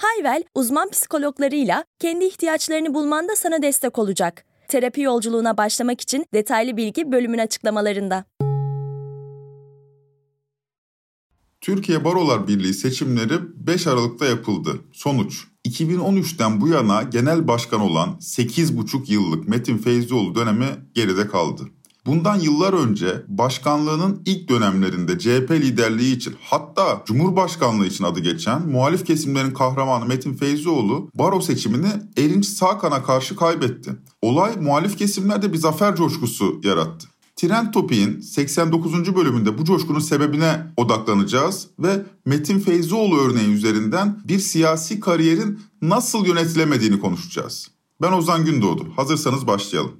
Hayvel, 0.00 0.42
uzman 0.54 0.90
psikologlarıyla 0.90 1.84
kendi 1.98 2.24
ihtiyaçlarını 2.24 2.94
bulmanda 2.94 3.36
sana 3.36 3.62
destek 3.62 3.98
olacak. 3.98 4.44
Terapi 4.68 5.00
yolculuğuna 5.00 5.56
başlamak 5.56 6.00
için 6.00 6.26
detaylı 6.34 6.76
bilgi 6.76 7.12
bölümün 7.12 7.38
açıklamalarında. 7.38 8.24
Türkiye 11.60 12.04
Barolar 12.04 12.48
Birliği 12.48 12.74
seçimleri 12.74 13.34
5 13.66 13.86
Aralık'ta 13.86 14.26
yapıldı. 14.26 14.70
Sonuç 14.92 15.44
2013'ten 15.64 16.60
bu 16.60 16.68
yana 16.68 17.02
genel 17.02 17.48
başkan 17.48 17.80
olan 17.80 18.08
8,5 18.20 19.12
yıllık 19.12 19.48
Metin 19.48 19.78
Feyzioğlu 19.78 20.34
dönemi 20.34 20.66
geride 20.94 21.26
kaldı. 21.28 21.62
Bundan 22.10 22.40
yıllar 22.40 22.72
önce 22.72 23.22
başkanlığının 23.28 24.22
ilk 24.26 24.48
dönemlerinde 24.48 25.18
CHP 25.18 25.50
liderliği 25.50 26.16
için 26.16 26.34
hatta 26.42 27.02
Cumhurbaşkanlığı 27.06 27.86
için 27.86 28.04
adı 28.04 28.20
geçen 28.20 28.68
muhalif 28.68 29.06
kesimlerin 29.06 29.50
kahramanı 29.50 30.06
Metin 30.06 30.34
Feyzioğlu 30.34 31.10
baro 31.14 31.40
seçimini 31.40 31.88
Erinç 32.16 32.46
Sağkan'a 32.46 33.02
karşı 33.02 33.36
kaybetti. 33.36 33.90
Olay 34.22 34.56
muhalif 34.56 34.98
kesimlerde 34.98 35.52
bir 35.52 35.58
zafer 35.58 35.96
coşkusu 35.96 36.60
yarattı. 36.64 37.08
Trend 37.36 37.72
Topi'nin 37.72 38.20
89. 38.20 39.16
bölümünde 39.16 39.58
bu 39.58 39.64
coşkunun 39.64 40.00
sebebine 40.00 40.66
odaklanacağız 40.76 41.66
ve 41.78 42.02
Metin 42.26 42.58
Feyzioğlu 42.58 43.20
örneği 43.20 43.48
üzerinden 43.48 44.18
bir 44.28 44.38
siyasi 44.38 45.00
kariyerin 45.00 45.60
nasıl 45.82 46.26
yönetilemediğini 46.26 47.00
konuşacağız. 47.00 47.70
Ben 48.02 48.12
Ozan 48.12 48.44
Gündoğdu. 48.44 48.86
Hazırsanız 48.96 49.46
başlayalım. 49.46 49.92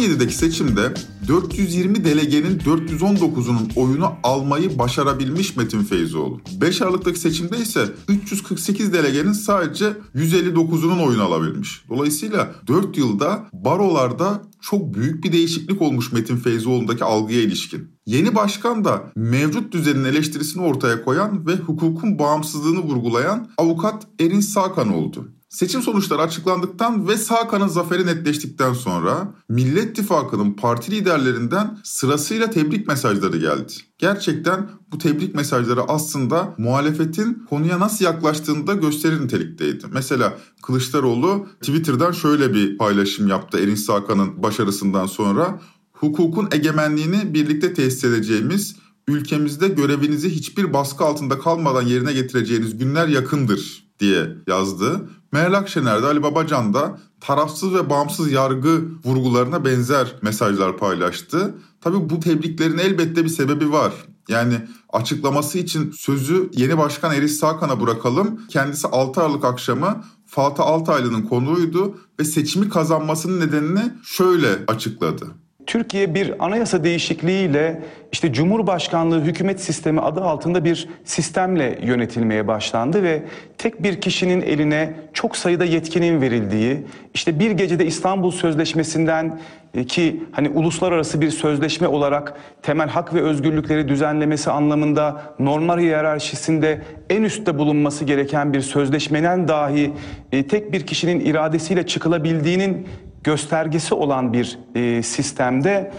2017'deki 0.00 0.34
seçimde 0.34 0.94
420 1.28 2.04
delegenin 2.04 2.58
419'unun 2.58 3.74
oyunu 3.76 4.12
almayı 4.22 4.78
başarabilmiş 4.78 5.56
Metin 5.56 5.82
Feyzoğlu. 5.82 6.40
5 6.60 6.82
Aralık'taki 6.82 7.20
seçimde 7.20 7.58
ise 7.58 7.88
348 8.08 8.92
delegenin 8.92 9.32
sadece 9.32 9.92
159'unun 10.14 11.06
oyunu 11.06 11.22
alabilmiş. 11.22 11.84
Dolayısıyla 11.88 12.54
4 12.66 12.98
yılda 12.98 13.44
barolarda 13.52 14.42
çok 14.60 14.94
büyük 14.94 15.24
bir 15.24 15.32
değişiklik 15.32 15.82
olmuş 15.82 16.12
Metin 16.12 16.36
Feyzoğlu'ndaki 16.36 17.04
algıya 17.04 17.40
ilişkin. 17.40 17.90
Yeni 18.06 18.34
başkan 18.34 18.84
da 18.84 19.12
mevcut 19.16 19.72
düzenin 19.72 20.04
eleştirisini 20.04 20.62
ortaya 20.62 21.04
koyan 21.04 21.46
ve 21.46 21.56
hukukun 21.56 22.18
bağımsızlığını 22.18 22.78
vurgulayan 22.78 23.50
avukat 23.58 24.06
Erin 24.20 24.40
Sakan 24.40 24.92
oldu. 24.92 25.28
Seçim 25.50 25.82
sonuçları 25.82 26.22
açıklandıktan 26.22 27.08
ve 27.08 27.16
Sakan'ın 27.16 27.68
zaferi 27.68 28.06
netleştikten 28.06 28.72
sonra 28.72 29.34
Millet 29.48 29.90
İttifakı'nın 29.90 30.52
parti 30.52 30.90
liderlerinden 30.90 31.78
sırasıyla 31.84 32.50
tebrik 32.50 32.86
mesajları 32.86 33.36
geldi. 33.36 33.72
Gerçekten 33.98 34.70
bu 34.92 34.98
tebrik 34.98 35.34
mesajları 35.34 35.82
aslında 35.82 36.54
muhalefetin 36.58 37.46
konuya 37.48 37.80
nasıl 37.80 38.04
yaklaştığını 38.04 38.66
da 38.66 38.74
gösterir 38.74 39.20
nitelikteydi. 39.20 39.86
Mesela 39.92 40.38
Kılıçdaroğlu 40.62 41.46
Twitter'dan 41.60 42.12
şöyle 42.12 42.54
bir 42.54 42.78
paylaşım 42.78 43.28
yaptı 43.28 43.58
Erin 43.58 43.74
Sakan'ın 43.74 44.42
başarısından 44.42 45.06
sonra. 45.06 45.60
Hukukun 45.92 46.48
egemenliğini 46.52 47.34
birlikte 47.34 47.74
tesis 47.74 48.04
edeceğimiz, 48.04 48.76
ülkemizde 49.08 49.68
görevinizi 49.68 50.30
hiçbir 50.30 50.72
baskı 50.72 51.04
altında 51.04 51.38
kalmadan 51.38 51.82
yerine 51.82 52.12
getireceğiniz 52.12 52.78
günler 52.78 53.08
yakındır 53.08 53.90
diye 54.00 54.36
yazdı. 54.46 55.08
Meral 55.32 55.54
Akşener 55.54 56.02
de 56.02 56.06
Ali 56.06 56.22
Babacan 56.22 56.74
da 56.74 56.98
tarafsız 57.20 57.74
ve 57.74 57.90
bağımsız 57.90 58.32
yargı 58.32 58.82
vurgularına 59.04 59.64
benzer 59.64 60.14
mesajlar 60.22 60.76
paylaştı. 60.76 61.54
Tabii 61.80 62.10
bu 62.10 62.20
tebriklerin 62.20 62.78
elbette 62.78 63.24
bir 63.24 63.28
sebebi 63.28 63.72
var. 63.72 63.92
Yani 64.28 64.54
açıklaması 64.88 65.58
için 65.58 65.90
sözü 65.90 66.50
yeni 66.52 66.78
başkan 66.78 67.14
Eris 67.14 67.38
Sakan'a 67.38 67.80
bırakalım. 67.80 68.40
Kendisi 68.48 68.88
6 68.88 69.22
Aralık 69.22 69.44
akşamı 69.44 70.04
Fatih 70.26 70.64
Altaylı'nın 70.64 71.22
konuğuydu 71.22 71.98
ve 72.20 72.24
seçimi 72.24 72.68
kazanmasının 72.68 73.40
nedenini 73.40 73.92
şöyle 74.02 74.64
açıkladı. 74.68 75.26
Türkiye 75.70 76.14
bir 76.14 76.44
anayasa 76.44 76.84
değişikliğiyle 76.84 77.82
işte 78.12 78.32
Cumhurbaşkanlığı 78.32 79.20
hükümet 79.20 79.60
sistemi 79.60 80.00
adı 80.00 80.20
altında 80.20 80.64
bir 80.64 80.88
sistemle 81.04 81.78
yönetilmeye 81.82 82.48
başlandı 82.48 83.02
ve 83.02 83.22
tek 83.58 83.82
bir 83.82 84.00
kişinin 84.00 84.42
eline 84.42 84.94
çok 85.12 85.36
sayıda 85.36 85.64
yetkinin 85.64 86.20
verildiği, 86.20 86.78
işte 87.14 87.40
bir 87.40 87.50
gecede 87.50 87.86
İstanbul 87.86 88.30
Sözleşmesi'nden 88.30 89.40
e, 89.74 89.84
ki 89.84 90.22
hani 90.32 90.48
uluslararası 90.48 91.20
bir 91.20 91.30
sözleşme 91.30 91.88
olarak 91.88 92.34
temel 92.62 92.88
hak 92.88 93.14
ve 93.14 93.22
özgürlükleri 93.22 93.88
düzenlemesi 93.88 94.50
anlamında 94.50 95.22
normal 95.38 95.78
hiyerarşisinde 95.78 96.82
en 97.10 97.22
üstte 97.22 97.58
bulunması 97.58 98.04
gereken 98.04 98.52
bir 98.52 98.60
sözleşmeden 98.60 99.48
dahi 99.48 99.92
e, 100.32 100.46
tek 100.46 100.72
bir 100.72 100.86
kişinin 100.86 101.20
iradesiyle 101.20 101.86
çıkılabildiğinin 101.86 102.86
göstergesi 103.24 103.94
olan 103.94 104.32
bir 104.32 104.58
e, 104.74 105.02
sistemde 105.02 105.90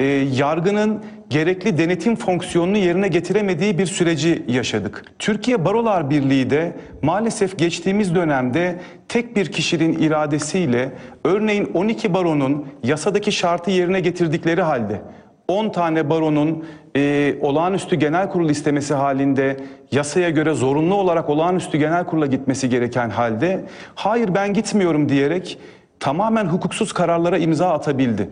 e, 0.00 0.04
yargının 0.34 1.02
gerekli 1.30 1.78
denetim 1.78 2.16
fonksiyonunu 2.16 2.76
yerine 2.78 3.08
getiremediği 3.08 3.78
bir 3.78 3.86
süreci 3.86 4.44
yaşadık. 4.48 5.04
Türkiye 5.18 5.64
Barolar 5.64 6.10
Birliği 6.10 6.50
de 6.50 6.76
maalesef 7.02 7.58
geçtiğimiz 7.58 8.14
dönemde 8.14 8.78
tek 9.08 9.36
bir 9.36 9.52
kişinin 9.52 9.98
iradesiyle 9.98 10.92
örneğin 11.24 11.70
12 11.74 12.14
baronun 12.14 12.66
yasadaki 12.82 13.32
şartı 13.32 13.70
yerine 13.70 14.00
getirdikleri 14.00 14.62
halde 14.62 15.02
10 15.48 15.68
tane 15.68 16.10
baronun 16.10 16.64
e, 16.96 17.34
olağanüstü 17.40 17.96
genel 17.96 18.30
kurul 18.30 18.50
istemesi 18.50 18.94
halinde 18.94 19.56
yasaya 19.92 20.30
göre 20.30 20.54
zorunlu 20.54 20.94
olarak 20.94 21.30
olağanüstü 21.30 21.78
genel 21.78 22.04
kurula 22.04 22.26
gitmesi 22.26 22.68
gereken 22.68 23.10
halde 23.10 23.64
hayır 23.94 24.34
ben 24.34 24.54
gitmiyorum 24.54 25.08
diyerek 25.08 25.58
tamamen 26.00 26.46
hukuksuz 26.46 26.92
kararlara 26.92 27.38
imza 27.38 27.70
atabildi. 27.70 28.28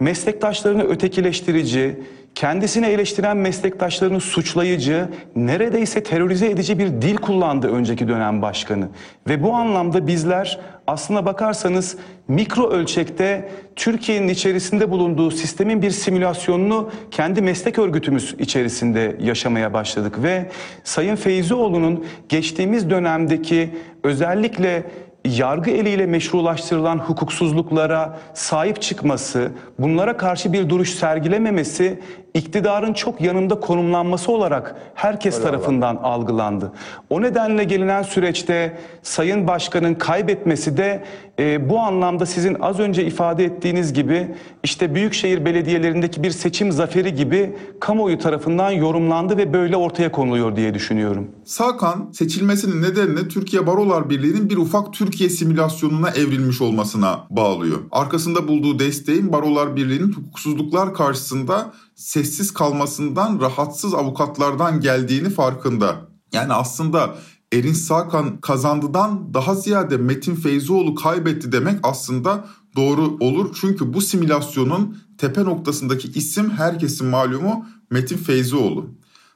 Meslektaşlarını 0.00 0.82
ötekileştirici, 0.82 2.00
kendisini 2.34 2.86
eleştiren 2.86 3.36
meslektaşlarını 3.36 4.20
suçlayıcı, 4.20 5.08
neredeyse 5.36 6.02
terörize 6.02 6.50
edici 6.50 6.78
bir 6.78 6.88
dil 6.88 7.16
kullandı 7.16 7.68
önceki 7.68 8.08
dönem 8.08 8.42
başkanı. 8.42 8.88
Ve 9.28 9.42
bu 9.42 9.52
anlamda 9.52 10.06
bizler 10.06 10.60
aslına 10.86 11.26
bakarsanız 11.26 11.96
mikro 12.28 12.70
ölçekte 12.70 13.50
Türkiye'nin 13.76 14.28
içerisinde 14.28 14.90
bulunduğu 14.90 15.30
sistemin 15.30 15.82
bir 15.82 15.90
simülasyonunu 15.90 16.90
kendi 17.10 17.42
meslek 17.42 17.78
örgütümüz 17.78 18.34
içerisinde 18.38 19.16
yaşamaya 19.20 19.72
başladık. 19.72 20.22
Ve 20.22 20.50
Sayın 20.84 21.16
Feyzioğlu'nun 21.16 22.04
geçtiğimiz 22.28 22.90
dönemdeki 22.90 23.70
özellikle 24.02 24.84
yargı 25.24 25.70
eliyle 25.70 26.06
meşrulaştırılan 26.06 26.98
hukuksuzluklara 26.98 28.18
sahip 28.34 28.82
çıkması, 28.82 29.50
bunlara 29.78 30.16
karşı 30.16 30.52
bir 30.52 30.68
duruş 30.68 30.90
sergilememesi 30.90 32.00
iktidarın 32.34 32.92
çok 32.92 33.20
yanında 33.20 33.60
konumlanması 33.60 34.32
olarak 34.32 34.76
herkes 34.94 35.34
Öyle 35.38 35.44
tarafından 35.46 35.96
Allah. 35.96 36.06
algılandı. 36.06 36.72
O 37.10 37.22
nedenle 37.22 37.64
gelinen 37.64 38.02
süreçte 38.02 38.76
Sayın 39.02 39.46
Başkan'ın 39.46 39.94
kaybetmesi 39.94 40.76
de 40.76 41.04
e, 41.38 41.70
bu 41.70 41.78
anlamda 41.78 42.26
sizin 42.26 42.54
az 42.60 42.80
önce 42.80 43.04
ifade 43.04 43.44
ettiğiniz 43.44 43.92
gibi 43.92 44.28
işte 44.62 44.94
büyükşehir 44.94 45.44
belediyelerindeki 45.44 46.22
bir 46.22 46.30
seçim 46.30 46.72
zaferi 46.72 47.14
gibi 47.14 47.56
kamuoyu 47.80 48.18
tarafından 48.18 48.70
yorumlandı 48.70 49.36
ve 49.36 49.52
böyle 49.52 49.76
ortaya 49.76 50.12
konuluyor 50.12 50.56
diye 50.56 50.74
düşünüyorum. 50.74 51.30
Sakan 51.44 52.12
seçilmesinin 52.12 52.82
nedenini 52.82 53.28
Türkiye 53.28 53.66
Barolar 53.66 54.10
Birliği'nin 54.10 54.50
bir 54.50 54.56
ufak 54.56 54.92
Türkiye 54.92 55.30
simülasyonuna 55.30 56.10
evrilmiş 56.10 56.60
olmasına 56.60 57.26
bağlıyor. 57.30 57.78
Arkasında 57.90 58.48
bulduğu 58.48 58.78
desteğin 58.78 59.32
Barolar 59.32 59.76
Birliği'nin 59.76 60.12
hukuksuzluklar 60.12 60.94
karşısında 60.94 61.72
sessiz 61.94 62.52
kalmasından 62.52 63.40
rahatsız 63.40 63.94
avukatlardan 63.94 64.80
geldiğini 64.80 65.30
farkında. 65.30 66.08
Yani 66.32 66.52
aslında 66.52 67.14
Erinç 67.52 67.76
Sakan 67.76 68.40
kazandıdan 68.40 69.34
daha 69.34 69.54
ziyade 69.54 69.96
Metin 69.96 70.34
Feyzoğlu 70.34 70.94
kaybetti 70.94 71.52
demek 71.52 71.78
aslında 71.82 72.44
doğru 72.76 73.16
olur. 73.20 73.56
Çünkü 73.60 73.94
bu 73.94 74.00
simülasyonun 74.00 74.98
tepe 75.18 75.44
noktasındaki 75.44 76.08
isim 76.08 76.50
herkesin 76.50 77.06
malumu 77.06 77.66
Metin 77.90 78.16
Feyzoğlu. 78.16 78.86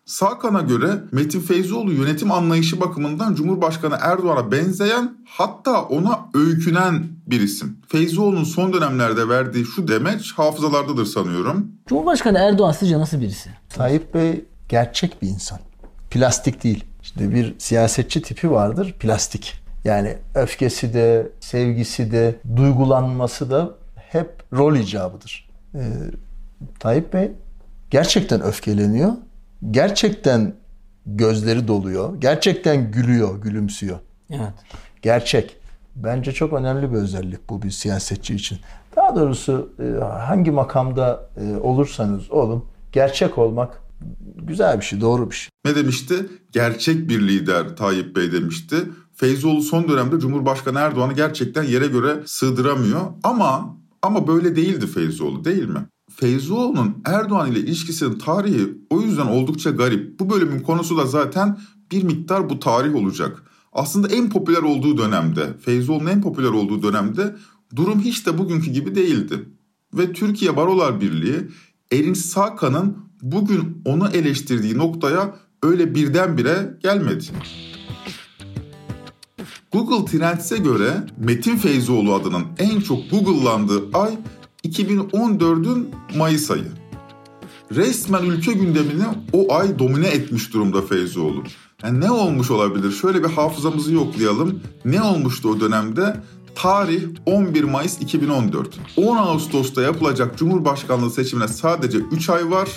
Sakan'a 0.08 0.60
göre 0.60 0.90
Metin 1.12 1.40
Feyzoğlu 1.40 1.92
yönetim 1.92 2.32
anlayışı 2.32 2.80
bakımından 2.80 3.34
Cumhurbaşkanı 3.34 3.98
Erdoğan'a 4.00 4.52
benzeyen 4.52 5.16
hatta 5.26 5.82
ona 5.82 6.20
öykünen 6.34 7.06
bir 7.26 7.40
isim. 7.40 7.78
Feyzoğlu'nun 7.88 8.44
son 8.44 8.72
dönemlerde 8.72 9.28
verdiği 9.28 9.64
şu 9.64 9.88
demeç 9.88 10.32
hafızalardadır 10.32 11.04
sanıyorum. 11.06 11.72
Cumhurbaşkanı 11.86 12.38
Erdoğan 12.38 12.72
sizce 12.72 12.98
nasıl 12.98 13.20
birisi? 13.20 13.50
Tayyip 13.68 14.14
Bey 14.14 14.44
gerçek 14.68 15.22
bir 15.22 15.28
insan. 15.28 15.58
Plastik 16.10 16.64
değil. 16.64 16.84
İşte 17.02 17.34
bir 17.34 17.54
siyasetçi 17.58 18.22
tipi 18.22 18.50
vardır 18.50 18.94
plastik. 19.00 19.54
Yani 19.84 20.16
öfkesi 20.34 20.94
de, 20.94 21.32
sevgisi 21.40 22.12
de, 22.12 22.40
duygulanması 22.56 23.50
da 23.50 23.74
hep 23.94 24.42
rol 24.52 24.76
icabıdır. 24.76 25.50
Ee, 25.74 25.80
Tayyip 26.80 27.12
Bey 27.12 27.32
gerçekten 27.90 28.42
öfkeleniyor. 28.42 29.12
Gerçekten 29.70 30.54
gözleri 31.06 31.68
doluyor. 31.68 32.20
Gerçekten 32.20 32.90
gülüyor, 32.90 33.42
gülümsüyor. 33.42 33.98
Evet. 34.30 34.52
Gerçek. 35.02 35.56
Bence 35.96 36.32
çok 36.32 36.52
önemli 36.52 36.92
bir 36.92 36.96
özellik 36.96 37.50
bu 37.50 37.62
bir 37.62 37.70
siyasetçi 37.70 38.34
için. 38.34 38.58
Daha 38.96 39.16
doğrusu 39.16 39.72
e, 39.78 40.04
hangi 40.04 40.50
makamda 40.50 41.30
e, 41.36 41.56
olursanız 41.56 42.30
olun 42.30 42.64
gerçek 42.92 43.38
olmak 43.38 43.82
güzel 44.36 44.80
bir 44.80 44.84
şey, 44.84 45.00
doğru 45.00 45.30
bir 45.30 45.34
şey. 45.34 45.48
Ne 45.64 45.74
demişti? 45.76 46.14
Gerçek 46.52 47.08
bir 47.08 47.28
lider 47.28 47.76
Tayyip 47.76 48.16
Bey 48.16 48.32
demişti. 48.32 48.76
Feyzoğlu 49.14 49.62
son 49.62 49.88
dönemde 49.88 50.18
Cumhurbaşkanı 50.18 50.78
Erdoğan'ı 50.78 51.12
gerçekten 51.12 51.62
yere 51.62 51.86
göre 51.86 52.16
sığdıramıyor. 52.26 53.00
Ama 53.22 53.76
ama 54.02 54.26
böyle 54.26 54.56
değildi 54.56 54.86
Feyzoğlu 54.86 55.44
değil 55.44 55.68
mi? 55.68 55.86
Feyzoğlu'nun 56.20 57.02
Erdoğan 57.04 57.52
ile 57.52 57.58
ilişkisinin 57.58 58.18
tarihi 58.18 58.78
o 58.90 59.00
yüzden 59.00 59.26
oldukça 59.26 59.70
garip. 59.70 60.20
Bu 60.20 60.30
bölümün 60.30 60.60
konusu 60.60 60.98
da 60.98 61.06
zaten 61.06 61.58
bir 61.92 62.02
miktar 62.02 62.50
bu 62.50 62.60
tarih 62.60 62.94
olacak. 62.94 63.42
Aslında 63.72 64.08
en 64.08 64.30
popüler 64.30 64.62
olduğu 64.62 64.98
dönemde, 64.98 65.58
Feyzoğlu'nun 65.58 66.06
en 66.06 66.22
popüler 66.22 66.48
olduğu 66.48 66.82
dönemde 66.82 67.36
durum 67.76 68.00
hiç 68.00 68.26
de 68.26 68.38
bugünkü 68.38 68.70
gibi 68.70 68.94
değildi. 68.94 69.48
Ve 69.94 70.12
Türkiye 70.12 70.56
Barolar 70.56 71.00
Birliği 71.00 71.48
Erinç 71.92 72.18
Sakan'ın 72.18 72.96
bugün 73.22 73.82
onu 73.84 74.08
eleştirdiği 74.08 74.78
noktaya 74.78 75.36
öyle 75.62 75.94
birdenbire 75.94 76.78
gelmedi. 76.82 77.24
Google 79.72 80.04
Trends'e 80.04 80.58
göre 80.58 81.06
Metin 81.18 81.56
Feyzoğlu 81.56 82.14
adının 82.14 82.44
en 82.58 82.80
çok 82.80 83.10
Google'landığı 83.10 83.82
ay 83.94 84.18
2014'ün 84.70 85.90
Mayıs 86.16 86.50
ayı. 86.50 86.72
Resmen 87.74 88.24
ülke 88.24 88.52
gündemini 88.52 89.04
o 89.32 89.54
ay 89.54 89.78
domine 89.78 90.08
etmiş 90.08 90.52
durumda 90.52 90.82
Feyzoğlu. 90.82 91.42
Yani 91.82 92.00
ne 92.00 92.10
olmuş 92.10 92.50
olabilir? 92.50 92.92
Şöyle 92.92 93.24
bir 93.24 93.28
hafızamızı 93.28 93.92
yoklayalım. 93.92 94.60
Ne 94.84 95.02
olmuştu 95.02 95.48
o 95.48 95.60
dönemde? 95.60 96.16
Tarih 96.54 97.02
11 97.26 97.64
Mayıs 97.64 98.00
2014. 98.00 98.68
10 98.96 99.16
Ağustos'ta 99.16 99.82
yapılacak 99.82 100.38
Cumhurbaşkanlığı 100.38 101.10
seçimine 101.10 101.48
sadece 101.48 101.98
3 101.98 102.30
ay 102.30 102.50
var. 102.50 102.68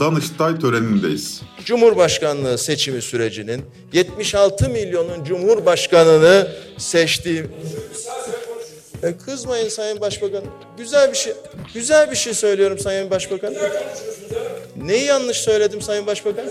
Danıştay 0.00 0.58
törenindeyiz. 0.58 1.42
Cumhurbaşkanlığı 1.64 2.58
seçimi 2.58 3.02
sürecinin 3.02 3.62
76 3.92 4.68
milyonun 4.68 5.24
Cumhurbaşkanını 5.24 6.48
seçtiği 6.78 7.44
e 9.02 9.16
kızmayın 9.16 9.68
Sayın 9.68 10.00
Başbakan. 10.00 10.44
Güzel 10.78 11.12
bir 11.12 11.16
şey. 11.16 11.32
Güzel 11.74 12.10
bir 12.10 12.16
şey 12.16 12.34
söylüyorum 12.34 12.78
Sayın 12.78 13.10
Başbakan. 13.10 13.54
Neyi 14.76 15.04
yanlış 15.04 15.36
söyledim 15.36 15.82
Sayın 15.82 16.06
Başbakan? 16.06 16.44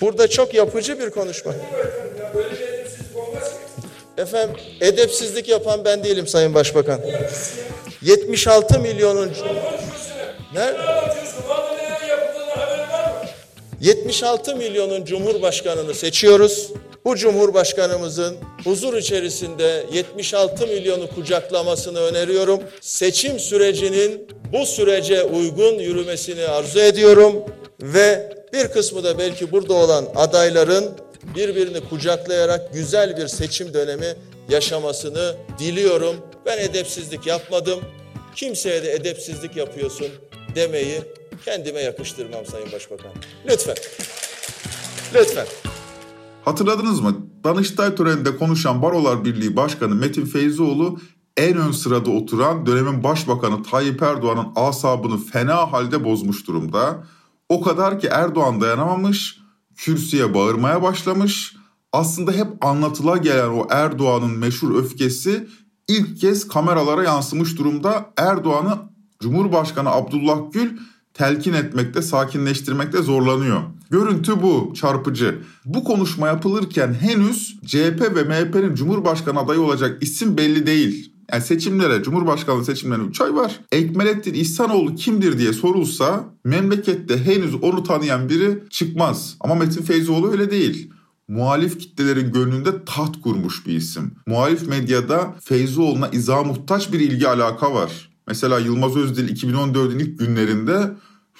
Burada 0.00 0.28
çok 0.28 0.54
yapıcı 0.54 1.00
bir 1.00 1.10
konuşma. 1.10 1.54
Efendim 4.18 4.56
edepsizlik 4.80 5.48
yapan 5.48 5.84
ben 5.84 6.04
değilim 6.04 6.26
Sayın 6.26 6.54
Başbakan. 6.54 7.00
76 8.02 8.80
milyonun 8.80 9.32
Nerede? 10.54 10.78
76 13.80 14.56
milyonun 14.56 15.04
cumhurbaşkanını 15.04 15.94
seçiyoruz. 15.94 16.70
Bu 17.04 17.16
cumhurbaşkanımızın 17.16 18.36
huzur 18.64 18.96
içerisinde 18.96 19.86
76 19.92 20.66
milyonu 20.66 21.08
kucaklamasını 21.14 22.00
öneriyorum. 22.00 22.60
Seçim 22.80 23.38
sürecinin 23.38 24.28
bu 24.52 24.66
sürece 24.66 25.22
uygun 25.22 25.78
yürümesini 25.78 26.44
arzu 26.44 26.80
ediyorum 26.80 27.44
ve 27.82 28.32
bir 28.52 28.68
kısmı 28.68 29.04
da 29.04 29.18
belki 29.18 29.52
burada 29.52 29.74
olan 29.74 30.08
adayların 30.16 30.90
birbirini 31.36 31.88
kucaklayarak 31.88 32.74
güzel 32.74 33.16
bir 33.16 33.28
seçim 33.28 33.74
dönemi 33.74 34.14
yaşamasını 34.48 35.34
diliyorum. 35.58 36.16
Ben 36.46 36.58
edepsizlik 36.58 37.26
yapmadım. 37.26 37.80
Kimseye 38.36 38.82
de 38.82 38.92
edepsizlik 38.92 39.56
yapıyorsun 39.56 40.08
demeyi 40.54 41.00
kendime 41.44 41.80
yakıştırmam 41.80 42.46
Sayın 42.46 42.72
Başbakan. 42.72 43.10
Lütfen. 43.46 43.76
Lütfen. 45.14 45.46
Hatırladınız 46.50 47.00
mı? 47.00 47.16
Danıştay 47.44 47.94
töreninde 47.94 48.36
konuşan 48.36 48.82
Barolar 48.82 49.24
Birliği 49.24 49.56
Başkanı 49.56 49.94
Metin 49.94 50.26
Feyzoğlu 50.26 50.98
en 51.36 51.56
ön 51.56 51.72
sırada 51.72 52.10
oturan 52.10 52.66
dönemin 52.66 53.04
başbakanı 53.04 53.62
Tayyip 53.62 54.02
Erdoğan'ın 54.02 54.46
asabını 54.56 55.18
fena 55.18 55.72
halde 55.72 56.04
bozmuş 56.04 56.46
durumda. 56.46 57.04
O 57.48 57.60
kadar 57.60 58.00
ki 58.00 58.06
Erdoğan 58.06 58.60
dayanamamış, 58.60 59.40
kürsüye 59.76 60.34
bağırmaya 60.34 60.82
başlamış. 60.82 61.56
Aslında 61.92 62.32
hep 62.32 62.64
anlatıla 62.64 63.16
gelen 63.16 63.48
o 63.48 63.66
Erdoğan'ın 63.70 64.38
meşhur 64.38 64.74
öfkesi 64.74 65.48
ilk 65.88 66.20
kez 66.20 66.48
kameralara 66.48 67.04
yansımış 67.04 67.58
durumda. 67.58 68.12
Erdoğan'ı 68.16 68.78
Cumhurbaşkanı 69.20 69.90
Abdullah 69.90 70.52
Gül 70.52 70.78
telkin 71.20 71.52
etmekte, 71.52 72.02
sakinleştirmekte 72.02 73.02
zorlanıyor. 73.02 73.60
Görüntü 73.90 74.42
bu, 74.42 74.72
çarpıcı. 74.76 75.38
Bu 75.64 75.84
konuşma 75.84 76.26
yapılırken 76.26 76.94
henüz 76.94 77.60
CHP 77.66 78.00
ve 78.14 78.24
MHP'nin 78.24 78.74
Cumhurbaşkanı 78.74 79.38
adayı 79.38 79.60
olacak 79.60 80.02
isim 80.02 80.36
belli 80.36 80.66
değil. 80.66 81.12
Yani 81.32 81.42
seçimlere, 81.42 82.02
Cumhurbaşkanlığı 82.02 82.64
seçimlerine 82.64 83.04
3 83.04 83.20
ay 83.20 83.34
var. 83.34 83.60
Ekmelettin 83.72 84.34
İhsanoğlu 84.34 84.94
kimdir 84.94 85.38
diye 85.38 85.52
sorulsa 85.52 86.24
memlekette 86.44 87.24
henüz 87.24 87.54
onu 87.54 87.82
tanıyan 87.82 88.28
biri 88.28 88.58
çıkmaz. 88.70 89.36
Ama 89.40 89.54
Metin 89.54 89.82
Feyzoğlu 89.82 90.30
öyle 90.30 90.50
değil 90.50 90.90
muhalif 91.28 91.78
kitlelerin 91.78 92.32
gönlünde 92.32 92.84
taht 92.84 93.20
kurmuş 93.22 93.66
bir 93.66 93.74
isim. 93.74 94.14
Muhalif 94.26 94.68
medyada 94.68 95.34
Feyzoğlu'na 95.40 96.08
izah 96.08 96.46
muhtaç 96.46 96.92
bir 96.92 97.00
ilgi 97.00 97.28
alaka 97.28 97.74
var. 97.74 98.10
Mesela 98.30 98.58
Yılmaz 98.58 98.96
Özdil 98.96 99.36
2014'ün 99.36 99.98
ilk 99.98 100.18
günlerinde 100.18 100.90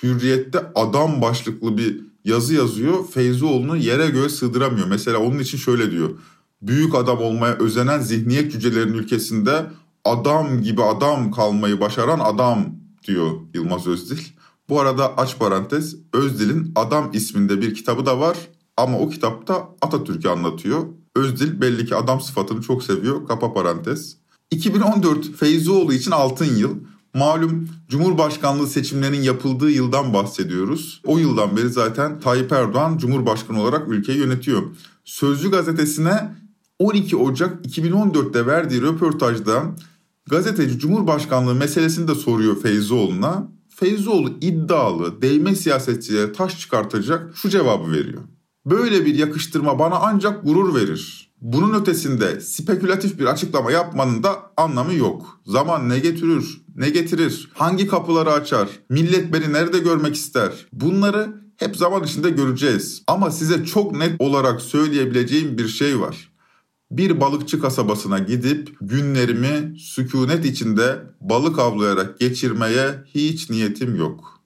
Hürriyet'te 0.02 0.73
adam 0.75 1.23
başlıklı 1.23 1.78
bir 1.78 2.00
yazı 2.25 2.54
yazıyor. 2.54 3.07
Feyzoğlu'nu 3.11 3.76
yere 3.76 4.11
göğe 4.11 4.28
sığdıramıyor. 4.28 4.87
Mesela 4.87 5.19
onun 5.19 5.38
için 5.38 5.59
şöyle 5.59 5.90
diyor. 5.90 6.11
Büyük 6.62 6.95
adam 6.95 7.19
olmaya 7.19 7.54
özenen 7.54 8.00
zihniyet 8.00 8.52
cücelerin 8.52 8.95
ülkesinde 8.95 9.66
adam 10.04 10.62
gibi 10.62 10.83
adam 10.83 11.30
kalmayı 11.30 11.80
başaran 11.80 12.19
adam 12.19 12.66
diyor 13.07 13.30
Yılmaz 13.54 13.87
Özdil. 13.87 14.19
Bu 14.69 14.80
arada 14.80 15.16
aç 15.16 15.38
parantez 15.38 15.97
Özdil'in 16.12 16.73
Adam 16.76 17.11
isminde 17.12 17.61
bir 17.61 17.75
kitabı 17.75 18.07
da 18.07 18.21
var 18.21 18.37
ama 18.76 18.99
o 18.99 19.09
kitapta 19.09 19.69
Atatürk'ü 19.80 20.28
anlatıyor. 20.28 20.87
Özdil 21.16 21.61
belli 21.61 21.87
ki 21.87 21.97
adam 21.97 22.21
sıfatını 22.21 22.62
çok 22.62 22.83
seviyor. 22.83 23.26
Kapa 23.26 23.54
parantez. 23.54 24.16
2014 24.50 25.37
Feyzoğlu 25.37 25.92
için 25.92 26.11
altın 26.11 26.57
yıl. 26.57 26.76
Malum 27.14 27.69
Cumhurbaşkanlığı 27.88 28.67
seçimlerinin 28.67 29.23
yapıldığı 29.23 29.71
yıldan 29.71 30.14
bahsediyoruz. 30.14 31.00
O 31.05 31.19
yıldan 31.19 31.57
beri 31.57 31.69
zaten 31.69 32.21
Tayyip 32.21 32.52
Erdoğan 32.52 32.99
Cumhurbaşkanı 32.99 33.62
olarak 33.62 33.88
ülkeyi 33.88 34.19
yönetiyor. 34.19 34.62
Sözcü 35.05 35.50
gazetesine 35.50 36.35
12 36.79 37.17
Ocak 37.17 37.67
2014'te 37.67 38.47
verdiği 38.47 38.83
röportajda 38.83 39.62
gazeteci 40.26 40.79
Cumhurbaşkanlığı 40.79 41.55
meselesini 41.55 42.09
de 42.09 42.14
soruyor 42.14 42.61
Feyzoğlu'na. 42.62 43.49
Feyzoğlu 43.69 44.31
iddialı, 44.40 45.23
değme 45.23 45.55
siyasetçilere 45.55 46.33
taş 46.33 46.61
çıkartacak 46.61 47.37
şu 47.37 47.49
cevabı 47.49 47.93
veriyor. 47.93 48.23
Böyle 48.67 49.07
bir 49.07 49.14
yakıştırma 49.14 49.79
bana 49.79 49.95
ancak 49.95 50.45
gurur 50.45 50.75
verir. 50.75 51.29
Bunun 51.40 51.80
ötesinde 51.80 52.40
spekülatif 52.40 53.18
bir 53.18 53.25
açıklama 53.25 53.73
yapmanın 53.73 54.23
da 54.23 54.52
anlamı 54.56 54.94
yok. 54.94 55.40
Zaman 55.47 55.88
ne 55.88 55.99
getirir, 55.99 56.62
ne 56.76 56.90
getirir, 56.90 57.50
hangi 57.54 57.88
kapıları 57.88 58.32
açar, 58.32 58.68
millet 58.88 59.32
beni 59.32 59.52
nerede 59.52 59.78
görmek 59.78 60.14
ister? 60.14 60.66
Bunları 60.73 61.35
hep 61.56 61.76
zaman 61.76 62.04
içinde 62.04 62.30
göreceğiz. 62.30 63.02
Ama 63.06 63.30
size 63.30 63.64
çok 63.64 63.92
net 63.92 64.20
olarak 64.20 64.62
söyleyebileceğim 64.62 65.59
bir 65.59 65.68
şey 65.68 66.00
var. 66.00 66.30
Bir 66.90 67.20
balıkçı 67.20 67.61
kasabasına 67.61 68.18
gidip 68.18 68.76
günlerimi 68.80 69.78
sükunet 69.78 70.44
içinde 70.44 70.99
balık 71.20 71.59
avlayarak 71.59 72.18
geçirmeye 72.18 73.04
hiç 73.14 73.50
niyetim 73.50 73.97
yok. 73.97 74.40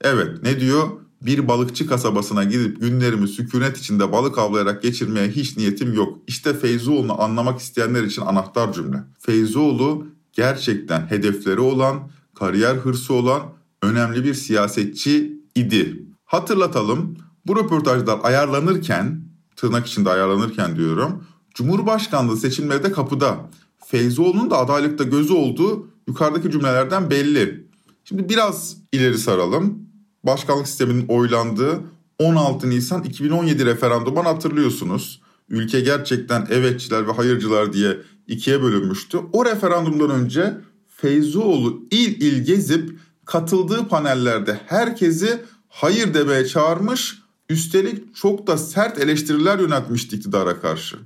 Evet 0.00 0.42
ne 0.42 0.60
diyor? 0.60 0.88
Bir 1.22 1.48
balıkçı 1.48 1.86
kasabasına 1.86 2.44
gidip 2.44 2.80
günlerimi 2.80 3.28
sükunet 3.28 3.78
içinde 3.78 4.12
balık 4.12 4.38
avlayarak 4.38 4.82
geçirmeye 4.82 5.28
hiç 5.28 5.56
niyetim 5.56 5.94
yok. 5.94 6.18
İşte 6.26 6.54
Feyzoğlu'nu 6.54 7.22
anlamak 7.22 7.60
isteyenler 7.60 8.02
için 8.02 8.22
anahtar 8.22 8.72
cümle. 8.72 8.96
Feyzoğlu 9.18 10.06
gerçekten 10.32 11.06
hedefleri 11.06 11.60
olan, 11.60 12.10
kariyer 12.34 12.74
hırsı 12.74 13.14
olan 13.14 13.42
önemli 13.82 14.24
bir 14.24 14.34
siyasetçi 14.34 15.42
idi. 15.54 16.06
Hatırlatalım 16.24 17.16
bu 17.46 17.56
röportajlar 17.56 18.18
ayarlanırken, 18.22 19.24
tırnak 19.56 19.86
içinde 19.86 20.10
ayarlanırken 20.10 20.76
diyorum, 20.76 21.24
Cumhurbaşkanlığı 21.54 22.36
seçimleri 22.36 22.82
de 22.82 22.92
kapıda. 22.92 23.50
Feyzoğlu'nun 23.86 24.50
da 24.50 24.58
adaylıkta 24.58 25.04
gözü 25.04 25.32
olduğu 25.32 25.88
yukarıdaki 26.08 26.50
cümlelerden 26.50 27.10
belli. 27.10 27.66
Şimdi 28.04 28.28
biraz 28.28 28.76
ileri 28.92 29.18
saralım. 29.18 29.87
Başkanlık 30.24 30.68
sisteminin 30.68 31.08
oylandığı 31.08 31.80
16 32.18 32.70
Nisan 32.70 33.02
2017 33.02 33.66
referandumu 33.66 34.24
hatırlıyorsunuz. 34.24 35.22
Ülke 35.48 35.80
gerçekten 35.80 36.46
evetçiler 36.50 37.06
ve 37.08 37.12
hayırcılar 37.12 37.72
diye 37.72 37.96
ikiye 38.26 38.62
bölünmüştü. 38.62 39.18
O 39.32 39.44
referandumdan 39.44 40.10
önce 40.10 40.54
Feyzoğlu 40.88 41.86
il 41.90 42.20
il 42.22 42.44
gezip 42.44 42.98
katıldığı 43.24 43.88
panellerde 43.88 44.60
herkesi 44.66 45.40
hayır 45.68 46.14
demeye 46.14 46.46
çağırmış, 46.46 47.18
üstelik 47.48 48.14
çok 48.16 48.46
da 48.46 48.58
sert 48.58 48.98
eleştiriler 48.98 49.58
yöneltmişti 49.58 50.16
iktidara 50.16 50.60
karşı. 50.60 50.96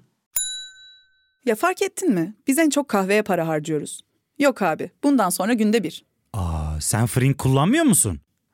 Ya 1.46 1.54
fark 1.54 1.82
ettin 1.82 2.14
mi? 2.14 2.34
Biz 2.46 2.58
en 2.58 2.70
çok 2.70 2.88
kahveye 2.88 3.22
para 3.22 3.48
harcıyoruz. 3.48 4.00
Yok 4.38 4.62
abi, 4.62 4.90
bundan 5.04 5.30
sonra 5.30 5.52
günde 5.52 5.82
bir. 5.84 6.04
Aa, 6.32 6.80
sen 6.80 7.06
Frink 7.06 7.38
kullanmıyor 7.38 7.84
musun? 7.84 8.20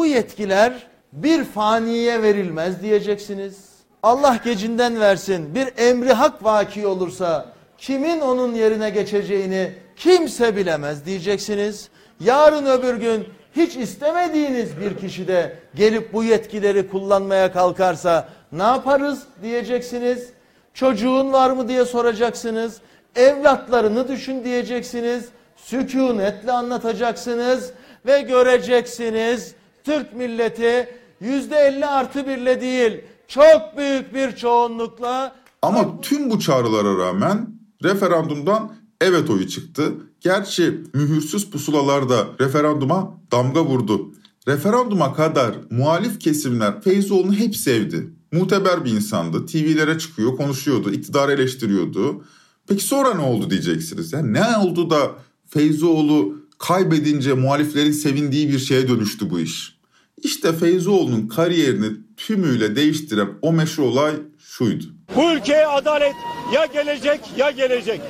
Bu 0.00 0.06
yetkiler 0.06 0.72
bir 1.12 1.44
faniye 1.44 2.22
verilmez 2.22 2.82
diyeceksiniz. 2.82 3.58
Allah 4.02 4.40
gecinden 4.44 5.00
versin 5.00 5.54
bir 5.54 5.68
emri 5.76 6.12
hak 6.12 6.44
vaki 6.44 6.86
olursa 6.86 7.46
kimin 7.78 8.20
onun 8.20 8.54
yerine 8.54 8.90
geçeceğini 8.90 9.72
kimse 9.96 10.56
bilemez 10.56 11.06
diyeceksiniz. 11.06 11.88
Yarın 12.20 12.66
öbür 12.66 12.94
gün 12.94 13.26
hiç 13.56 13.76
istemediğiniz 13.76 14.80
bir 14.80 14.98
kişi 14.98 15.28
de 15.28 15.56
gelip 15.74 16.12
bu 16.12 16.24
yetkileri 16.24 16.88
kullanmaya 16.88 17.52
kalkarsa 17.52 18.28
ne 18.52 18.62
yaparız 18.62 19.22
diyeceksiniz. 19.42 20.28
Çocuğun 20.74 21.32
var 21.32 21.50
mı 21.50 21.68
diye 21.68 21.84
soracaksınız. 21.84 22.80
Evlatlarını 23.16 24.08
düşün 24.08 24.44
diyeceksiniz. 24.44 25.28
Sükunetle 25.56 26.52
anlatacaksınız 26.52 27.72
ve 28.06 28.20
göreceksiniz 28.20 29.54
Türk 29.84 30.16
milleti 30.16 30.88
yüzde 31.20 31.56
elli 31.56 31.86
artı 31.86 32.26
birle 32.26 32.60
değil 32.60 33.00
çok 33.28 33.76
büyük 33.76 34.14
bir 34.14 34.36
çoğunlukla 34.36 35.36
Ama 35.62 36.00
tüm 36.00 36.30
bu 36.30 36.40
çağrılara 36.40 36.98
rağmen 36.98 37.48
referandumdan 37.82 38.72
evet 39.00 39.30
oyu 39.30 39.48
çıktı. 39.48 39.92
Gerçi 40.20 40.80
mühürsüz 40.94 41.50
pusulalarda 41.50 42.26
referanduma 42.40 43.20
damga 43.32 43.64
vurdu. 43.64 44.12
Referanduma 44.48 45.14
kadar 45.14 45.54
muhalif 45.70 46.20
kesimler 46.20 46.80
Feyzoğlu'nu 46.80 47.34
hep 47.34 47.56
sevdi. 47.56 48.10
Muteber 48.32 48.84
bir 48.84 48.90
insandı. 48.90 49.46
TV'lere 49.46 49.98
çıkıyor, 49.98 50.36
konuşuyordu, 50.36 50.90
iktidarı 50.90 51.32
eleştiriyordu. 51.32 52.24
Peki 52.68 52.84
sonra 52.84 53.14
ne 53.14 53.22
oldu 53.22 53.50
diyeceksiniz. 53.50 54.12
Yani 54.12 54.32
ne 54.32 54.56
oldu 54.56 54.90
da 54.90 55.10
Feyzoğlu 55.46 56.39
kaybedince 56.60 57.34
muhaliflerin 57.34 57.92
sevindiği 57.92 58.48
bir 58.48 58.58
şeye 58.58 58.88
dönüştü 58.88 59.30
bu 59.30 59.40
iş. 59.40 59.76
İşte 60.22 60.52
Feyzoğlu'nun 60.52 61.28
kariyerini 61.28 61.86
tümüyle 62.16 62.76
değiştiren 62.76 63.28
o 63.42 63.52
meşhur 63.52 63.82
olay 63.82 64.12
şuydu. 64.38 64.84
Bu 65.16 65.32
ülkeye 65.32 65.66
adalet 65.66 66.14
ya 66.54 66.66
gelecek 66.66 67.20
ya 67.36 67.50
gelecek. 67.50 68.00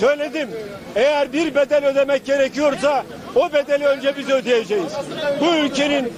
Söyledim. 0.00 0.48
Eğer 0.94 1.32
bir 1.32 1.54
bedel 1.54 1.86
ödemek 1.86 2.24
gerekiyorsa 2.26 3.06
o 3.34 3.52
bedeli 3.52 3.86
önce 3.86 4.14
biz 4.18 4.28
ödeyeceğiz. 4.30 4.92
Bu 5.40 5.54
ülkenin 5.66 6.12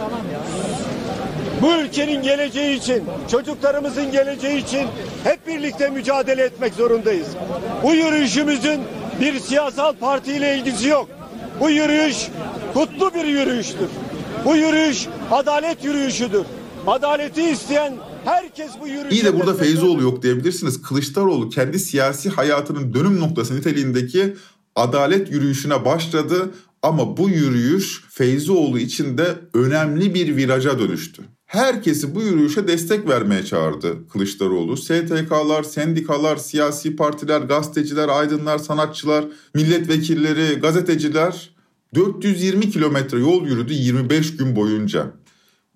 bu 1.62 1.72
ülkenin 1.72 2.22
geleceği 2.22 2.76
için, 2.76 3.04
çocuklarımızın 3.30 4.12
geleceği 4.12 4.64
için 4.64 4.86
hep 5.24 5.46
birlikte 5.46 5.88
mücadele 5.88 6.42
etmek 6.42 6.74
zorundayız. 6.74 7.28
Bu 7.82 7.94
yürüyüşümüzün 7.94 8.80
bir 9.20 9.40
siyasal 9.40 9.92
partiyle 9.92 10.56
ilgisi 10.56 10.88
yok. 10.88 11.19
Bu 11.60 11.70
yürüyüş 11.70 12.16
kutlu 12.74 13.14
bir 13.14 13.24
yürüyüştür. 13.24 13.88
Bu 14.44 14.56
yürüyüş 14.56 15.06
adalet 15.30 15.84
yürüyüşüdür. 15.84 16.42
Adaleti 16.86 17.42
isteyen 17.42 17.96
herkes 18.24 18.70
bu 18.80 18.88
yürüyüşe... 18.88 19.16
İyi 19.16 19.24
de 19.24 19.40
burada 19.40 19.54
Feyzoğlu 19.54 20.02
yok 20.02 20.22
diyebilirsiniz. 20.22 20.82
Kılıçdaroğlu 20.82 21.48
kendi 21.48 21.78
siyasi 21.78 22.30
hayatının 22.30 22.94
dönüm 22.94 23.20
noktası 23.20 23.56
niteliğindeki 23.56 24.36
adalet 24.76 25.30
yürüyüşüne 25.30 25.84
başladı. 25.84 26.50
Ama 26.82 27.16
bu 27.16 27.28
yürüyüş 27.28 28.04
Feyzoğlu 28.10 28.78
için 28.78 29.18
de 29.18 29.34
önemli 29.54 30.14
bir 30.14 30.36
viraja 30.36 30.78
dönüştü. 30.78 31.22
Herkesi 31.50 32.14
bu 32.14 32.22
yürüyüşe 32.22 32.68
destek 32.68 33.08
vermeye 33.08 33.44
çağırdı 33.44 34.08
Kılıçdaroğlu. 34.08 34.76
STK'lar, 34.76 35.62
sendikalar, 35.62 36.36
siyasi 36.36 36.96
partiler, 36.96 37.40
gazeteciler, 37.40 38.08
aydınlar, 38.08 38.58
sanatçılar, 38.58 39.24
milletvekilleri, 39.54 40.60
gazeteciler 40.60 41.50
420 41.94 42.70
kilometre 42.70 43.18
yol 43.18 43.46
yürüdü 43.46 43.72
25 43.72 44.36
gün 44.36 44.56
boyunca. 44.56 45.06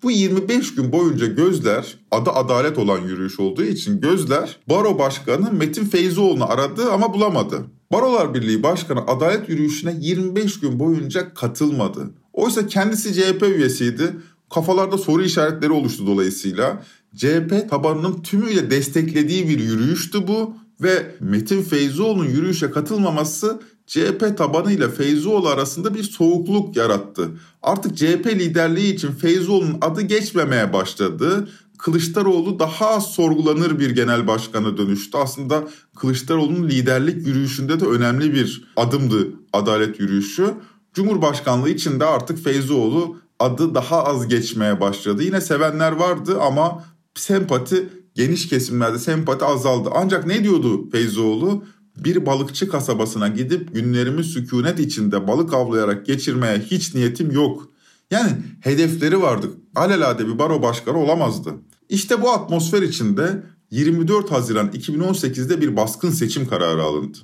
Bu 0.03 0.11
25 0.11 0.75
gün 0.75 0.91
boyunca 0.91 1.27
gözler 1.27 1.97
adı 2.11 2.29
adalet 2.29 2.77
olan 2.77 3.01
yürüyüş 3.01 3.39
olduğu 3.39 3.63
için 3.63 4.01
gözler 4.01 4.59
Baro 4.69 4.99
Başkanı 4.99 5.53
Metin 5.53 5.85
Feyzoğlu'nu 5.85 6.51
aradı 6.51 6.91
ama 6.91 7.13
bulamadı. 7.13 7.65
Barolar 7.91 8.33
Birliği 8.33 8.63
Başkanı 8.63 9.07
adalet 9.07 9.49
yürüyüşüne 9.49 9.95
25 9.99 10.59
gün 10.59 10.79
boyunca 10.79 11.33
katılmadı. 11.33 12.11
Oysa 12.33 12.67
kendisi 12.67 13.13
CHP 13.13 13.43
üyesiydi. 13.43 14.13
Kafalarda 14.49 14.97
soru 14.97 15.23
işaretleri 15.23 15.71
oluştu 15.71 16.07
dolayısıyla. 16.07 16.83
CHP 17.15 17.69
tabanının 17.69 18.21
tümüyle 18.21 18.71
desteklediği 18.71 19.49
bir 19.49 19.59
yürüyüştü 19.59 20.27
bu 20.27 20.55
ve 20.81 21.15
Metin 21.19 21.63
Feyzoğlu'nun 21.63 22.25
yürüyüşe 22.25 22.71
katılmaması 22.71 23.59
CHP 23.87 24.37
tabanıyla 24.37 24.89
Feyzoğlu 24.89 25.47
arasında 25.47 25.93
bir 25.93 26.03
soğukluk 26.03 26.75
yarattı. 26.75 27.29
Artık 27.61 27.97
CHP 27.97 28.25
liderliği 28.25 28.93
için 28.93 29.11
Feyzoğlu'nun 29.11 29.77
adı 29.81 30.01
geçmemeye 30.01 30.73
başladı. 30.73 31.49
Kılıçdaroğlu 31.77 32.59
daha 32.59 32.89
az 32.89 33.05
sorgulanır 33.05 33.79
bir 33.79 33.89
genel 33.89 34.27
başkana 34.27 34.77
dönüştü. 34.77 35.17
Aslında 35.17 35.67
Kılıçdaroğlu'nun 35.95 36.69
liderlik 36.69 37.27
yürüyüşünde 37.27 37.79
de 37.79 37.85
önemli 37.85 38.33
bir 38.33 38.63
adımdı 38.75 39.27
adalet 39.53 39.99
yürüyüşü. 39.99 40.53
Cumhurbaşkanlığı 40.93 41.69
için 41.69 41.99
de 41.99 42.05
artık 42.05 42.43
Feyzoğlu 42.43 43.17
adı 43.39 43.75
daha 43.75 44.03
az 44.03 44.27
geçmeye 44.27 44.81
başladı. 44.81 45.23
Yine 45.23 45.41
sevenler 45.41 45.91
vardı 45.91 46.41
ama 46.41 46.83
sempati 47.15 47.89
geniş 48.15 48.49
kesimlerde 48.49 48.99
sempati 48.99 49.45
azaldı. 49.45 49.89
Ancak 49.93 50.25
ne 50.25 50.43
diyordu 50.43 50.89
Feyzoğlu? 50.89 51.63
bir 51.97 52.25
balıkçı 52.25 52.69
kasabasına 52.69 53.27
gidip 53.27 53.75
günlerimi 53.75 54.23
sükunet 54.23 54.79
içinde 54.79 55.27
balık 55.27 55.53
avlayarak 55.53 56.05
geçirmeye 56.05 56.59
hiç 56.59 56.95
niyetim 56.95 57.31
yok. 57.31 57.69
Yani 58.11 58.31
hedefleri 58.61 59.21
vardı. 59.21 59.47
Alelade 59.75 60.27
bir 60.27 60.39
baro 60.39 60.61
başkanı 60.61 60.97
olamazdı. 60.97 61.53
İşte 61.89 62.21
bu 62.21 62.31
atmosfer 62.31 62.81
içinde 62.81 63.43
24 63.71 64.31
Haziran 64.31 64.67
2018'de 64.67 65.61
bir 65.61 65.75
baskın 65.75 66.11
seçim 66.11 66.47
kararı 66.47 66.83
alındı. 66.83 67.17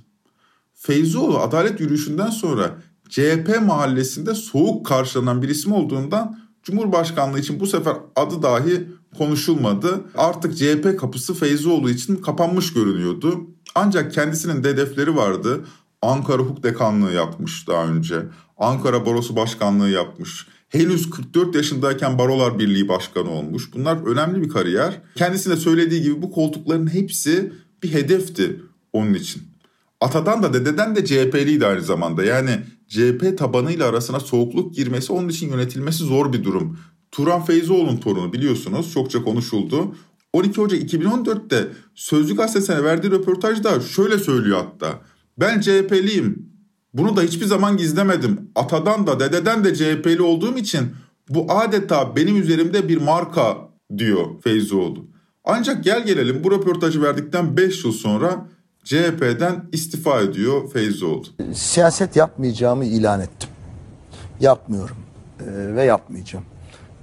Feyzoğlu 0.74 1.40
adalet 1.40 1.80
yürüyüşünden 1.80 2.30
sonra 2.30 2.78
CHP 3.12 3.62
mahallesinde 3.66 4.36
soğuk 4.36 4.86
karşılanan 4.86 5.42
bir 5.42 5.50
isim 5.50 5.72
olduğundan 5.72 6.40
Cumhurbaşkanlığı 6.64 7.40
için 7.40 7.60
bu 7.60 7.68
sefer 7.68 7.96
adı 8.16 8.44
dahi 8.44 8.88
konuşulmadı. 9.18 10.02
Artık 10.18 10.58
CHP 10.58 11.00
kapısı 11.00 11.34
Feyzoğlu 11.34 11.90
için 11.90 12.16
kapanmış 12.16 12.74
görünüyordu. 12.74 13.48
Ancak 13.76 14.14
kendisinin 14.14 14.64
de 14.64 14.70
hedefleri 14.70 15.16
vardı. 15.16 15.66
Ankara 16.02 16.42
Hukuk 16.42 16.64
Dekanlığı 16.64 17.14
yapmış 17.14 17.68
daha 17.68 17.86
önce. 17.86 18.16
Ankara 18.58 19.06
Barosu 19.06 19.36
Başkanlığı 19.36 19.90
yapmış. 19.90 20.48
Henüz 20.70 21.10
44 21.10 21.56
yaşındayken 21.56 22.18
Barolar 22.18 22.60
Birliği 22.60 22.88
Başkanı 22.88 23.30
olmuş. 23.30 23.74
Bunlar 23.74 24.08
önemli 24.08 24.42
bir 24.42 24.50
kariyer. 24.50 25.02
Kendisine 25.16 25.56
söylediği 25.56 26.02
gibi 26.02 26.22
bu 26.22 26.32
koltukların 26.32 26.94
hepsi 26.94 27.54
bir 27.84 27.94
hedefti 27.94 28.62
onun 28.94 29.14
için. 29.14 29.44
Atadan 30.02 30.44
da 30.44 30.54
dededen 30.54 30.96
de 30.96 31.06
CHP'liydi 31.06 31.66
aynı 31.66 31.82
zamanda. 31.82 32.24
Yani 32.24 32.60
CHP 32.92 33.38
tabanıyla 33.38 33.90
arasına 33.90 34.20
soğukluk 34.20 34.76
girmesi 34.76 35.14
onun 35.14 35.30
için 35.30 35.50
yönetilmesi 35.50 36.04
zor 36.04 36.34
bir 36.34 36.44
durum. 36.44 36.78
Turan 37.12 37.46
Feyzoğlu'nun 37.46 37.98
torunu 37.98 38.34
biliyorsunuz 38.34 38.94
çokça 38.94 39.24
konuşuldu. 39.24 39.96
12 40.34 40.62
Ocak 40.62 40.94
2014'te 40.94 41.68
Sözcü 41.96 42.36
Gazetesi'ne 42.36 42.84
verdiği 42.84 43.12
röportajda 43.12 43.80
şöyle 43.80 44.18
söylüyor 44.18 44.58
hatta. 44.58 45.02
Ben 45.38 45.62
CHP'liyim. 45.62 46.52
Bunu 46.94 47.16
da 47.16 47.22
hiçbir 47.22 47.46
zaman 47.46 47.78
gizlemedim. 47.78 48.52
Atadan 48.56 49.08
da 49.08 49.20
dededen 49.20 49.64
de 49.64 49.76
CHP'li 49.76 50.22
olduğum 50.22 50.58
için 50.58 50.82
bu 51.30 51.52
adeta 51.52 52.16
benim 52.16 52.38
üzerimde 52.38 52.90
bir 52.90 52.98
marka 52.98 53.58
diyor 53.98 54.26
Feyzoğlu. 54.44 55.06
Ancak 55.44 55.84
gel 55.84 56.06
gelelim 56.06 56.44
bu 56.44 56.52
röportajı 56.52 57.02
verdikten 57.02 57.58
5 57.58 57.86
yıl 57.86 57.92
sonra 57.92 58.50
CHP'den 58.84 59.64
istifa 59.72 60.22
ediyor 60.22 60.72
Feyzoğlu. 60.72 61.24
Siyaset 61.54 62.16
yapmayacağımı 62.16 62.86
ilan 62.86 63.22
ettim. 63.22 63.50
Yapmıyorum 64.40 64.98
ee, 65.40 65.76
ve 65.76 65.84
yapmayacağım. 65.84 66.46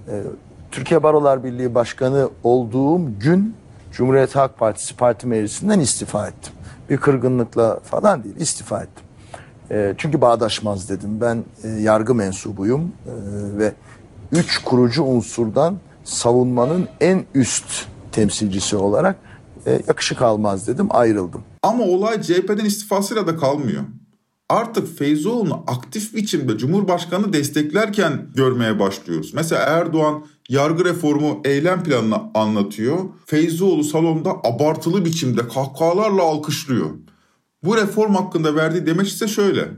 Ee, 0.09 0.23
Türkiye 0.71 1.03
Barolar 1.03 1.45
Birliği 1.45 1.75
Başkanı 1.75 2.31
olduğum 2.43 3.01
gün 3.21 3.55
Cumhuriyet 3.93 4.37
Halk 4.37 4.59
Partisi 4.59 4.97
Parti 4.97 5.27
Meclisi'nden 5.27 5.81
istifa 5.81 6.29
ettim. 6.29 6.53
Bir 6.91 6.97
kırgınlıkla 6.97 7.81
falan 7.81 8.25
değil 8.25 8.37
istifa 8.37 8.83
ettim. 8.83 9.05
Ee, 9.71 9.95
çünkü 9.99 10.21
bağdaşmaz 10.21 10.91
dedim. 10.91 11.21
Ben 11.21 11.45
e, 11.65 11.69
yargı 11.69 12.15
mensubuyum 12.15 12.81
e, 12.83 13.13
ve 13.59 13.73
üç 14.33 14.59
kurucu 14.59 15.03
unsurdan 15.05 15.77
savunmanın 16.05 16.89
en 17.01 17.25
üst 17.35 17.87
temsilcisi 18.13 18.77
olarak 18.77 19.17
e, 19.67 19.73
yakışık 19.73 20.23
almaz 20.23 20.67
dedim 20.67 20.87
ayrıldım. 20.91 21.43
Ama 21.63 21.85
olay 21.85 22.23
CHP'den 22.23 22.65
istifasıyla 22.65 23.27
da 23.27 23.37
kalmıyor. 23.37 23.83
Artık 24.49 24.99
Feyzoğlu'nu 24.99 25.65
aktif 25.67 26.15
biçimde 26.15 26.59
Cumhurbaşkanı 26.59 27.33
desteklerken 27.33 28.27
görmeye 28.35 28.79
başlıyoruz. 28.81 29.35
Mesela 29.35 29.63
Erdoğan 29.63 30.27
yargı 30.49 30.85
reformu 30.85 31.41
eylem 31.45 31.83
planını 31.83 32.21
anlatıyor. 32.35 32.99
Feyzoğlu 33.27 33.85
salonda 33.85 34.31
abartılı 34.31 35.05
biçimde 35.05 35.49
kahkahalarla 35.49 36.23
alkışlıyor. 36.23 36.91
Bu 37.65 37.77
reform 37.77 38.15
hakkında 38.15 38.55
verdiği 38.55 38.87
demeç 38.87 39.09
ise 39.09 39.29
şöyle. 39.29 39.69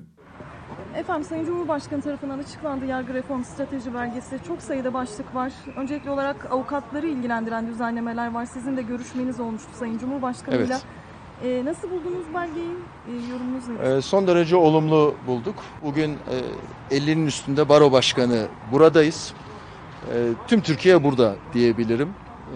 Efendim 0.96 1.28
Sayın 1.28 1.44
Cumhurbaşkanı 1.44 2.02
tarafından 2.02 2.38
açıklandı 2.38 2.84
yargı 2.84 3.14
reform 3.14 3.44
strateji 3.44 3.94
belgesi. 3.94 4.38
Çok 4.48 4.62
sayıda 4.62 4.94
başlık 4.94 5.34
var. 5.34 5.52
Öncelikli 5.76 6.10
olarak 6.10 6.52
avukatları 6.52 7.06
ilgilendiren 7.06 7.66
düzenlemeler 7.66 8.30
var. 8.34 8.44
Sizin 8.44 8.76
de 8.76 8.82
görüşmeniz 8.82 9.40
olmuştu 9.40 9.70
Sayın 9.78 9.98
Cumhurbaşkanı'yla. 9.98 10.64
Evet. 10.64 10.99
Ee, 11.44 11.64
nasıl 11.64 11.90
buldunuz 11.90 12.24
belgeyi? 12.34 12.74
Ee, 13.08 13.32
yorumunuz 13.32 13.68
nedir? 13.68 13.96
Ee, 13.98 14.02
son 14.02 14.26
derece 14.26 14.56
olumlu 14.56 15.14
bulduk. 15.26 15.54
Bugün 15.82 16.18
e, 16.90 16.96
50'nin 16.96 17.26
üstünde 17.26 17.68
baro 17.68 17.92
başkanı 17.92 18.46
buradayız. 18.72 19.32
E, 20.14 20.16
tüm 20.48 20.60
Türkiye 20.60 21.04
burada 21.04 21.34
diyebilirim. 21.54 22.08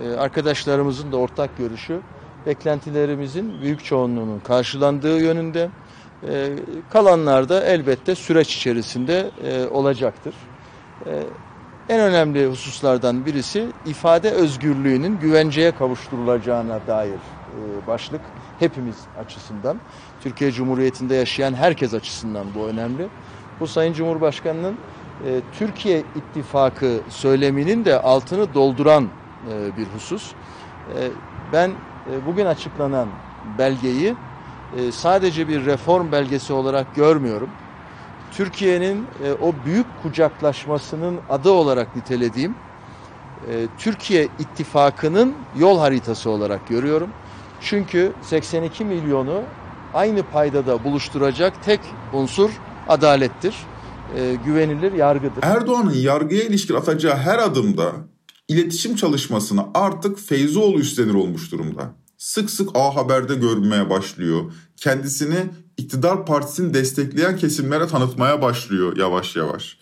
E, 0.04 0.16
arkadaşlarımızın 0.16 1.12
da 1.12 1.16
ortak 1.16 1.58
görüşü 1.58 2.00
beklentilerimizin 2.46 3.62
büyük 3.62 3.85
çoğunluğunun 3.85 4.40
karşılandığı 4.40 5.20
yönünde. 5.20 5.70
E, 6.28 6.50
kalanlar 6.90 7.48
da 7.48 7.64
elbette 7.64 8.14
süreç 8.14 8.56
içerisinde 8.56 9.30
e, 9.44 9.66
olacaktır. 9.66 10.35
E, 11.06 11.22
en 11.88 12.00
önemli 12.00 12.46
hususlardan 12.46 13.26
birisi 13.26 13.66
ifade 13.87 14.30
özgürlüğünün 14.30 15.18
güvenceye 15.18 15.70
kavuşturulacağına 15.70 16.80
dair 16.87 17.11
e, 17.12 17.43
başlık 17.86 18.20
hepimiz 18.58 18.96
açısından. 19.14 19.80
Türkiye 20.20 20.52
Cumhuriyeti'nde 20.52 21.14
yaşayan 21.14 21.54
herkes 21.54 21.94
açısından 21.94 22.54
bu 22.54 22.68
önemli. 22.68 23.08
Bu 23.60 23.66
Sayın 23.66 23.92
Cumhurbaşkanı'nın 23.92 24.78
e, 25.26 25.42
Türkiye 25.52 25.98
İttifakı 26.14 27.04
söyleminin 27.08 27.84
de 27.84 28.00
altını 28.00 28.54
dolduran 28.54 29.04
e, 29.50 29.76
bir 29.76 29.86
husus. 29.86 30.32
E, 30.96 31.10
ben 31.52 31.70
e, 32.10 32.26
bugün 32.26 32.46
açıklanan 32.46 33.08
belgeyi 33.58 34.14
e, 34.78 34.92
sadece 34.92 35.48
bir 35.48 35.66
reform 35.66 36.12
belgesi 36.12 36.52
olarak 36.52 36.94
görmüyorum. 36.94 37.48
Türkiye'nin 38.30 39.06
e, 39.24 39.32
o 39.32 39.54
büyük 39.64 39.86
kucaklaşmasının 40.02 41.20
adı 41.28 41.50
olarak 41.50 41.96
nitelediğim 41.96 42.54
e, 43.48 43.68
Türkiye 43.78 44.24
İttifakı'nın 44.24 45.34
yol 45.54 45.78
haritası 45.78 46.30
olarak 46.30 46.66
görüyorum. 46.68 47.10
Çünkü 47.64 48.12
82 48.22 48.85
milyonu 48.85 49.42
aynı 49.94 50.22
paydada 50.22 50.85
buluşturacak 50.85 51.64
tek 51.64 51.81
unsur 52.12 52.50
adalettir. 52.88 53.55
E, 54.16 54.35
güvenilir 54.46 54.92
yargıdır. 54.92 55.42
Erdoğan'ın 55.42 55.94
yargıya 55.94 56.42
ilişkin 56.42 56.74
atacağı 56.74 57.16
her 57.16 57.38
adımda 57.38 57.92
iletişim 58.48 58.96
çalışmasını 58.96 59.66
artık 59.74 60.18
Feyzoğlu 60.18 60.79
üstlenir 60.79 61.14
olmuş 61.14 61.53
durumda. 61.53 61.94
Sık 62.18 62.50
sık 62.50 62.70
A 62.74 62.96
Haber'de 62.96 63.35
görmeye 63.35 63.90
başlıyor. 63.90 64.53
Kendisini 64.77 65.37
iktidar 65.77 66.27
partisini 66.27 66.74
destekleyen 66.74 67.37
kesimlere 67.37 67.87
tanıtmaya 67.87 68.42
başlıyor 68.42 68.96
yavaş 68.96 69.37
yavaş. 69.37 69.79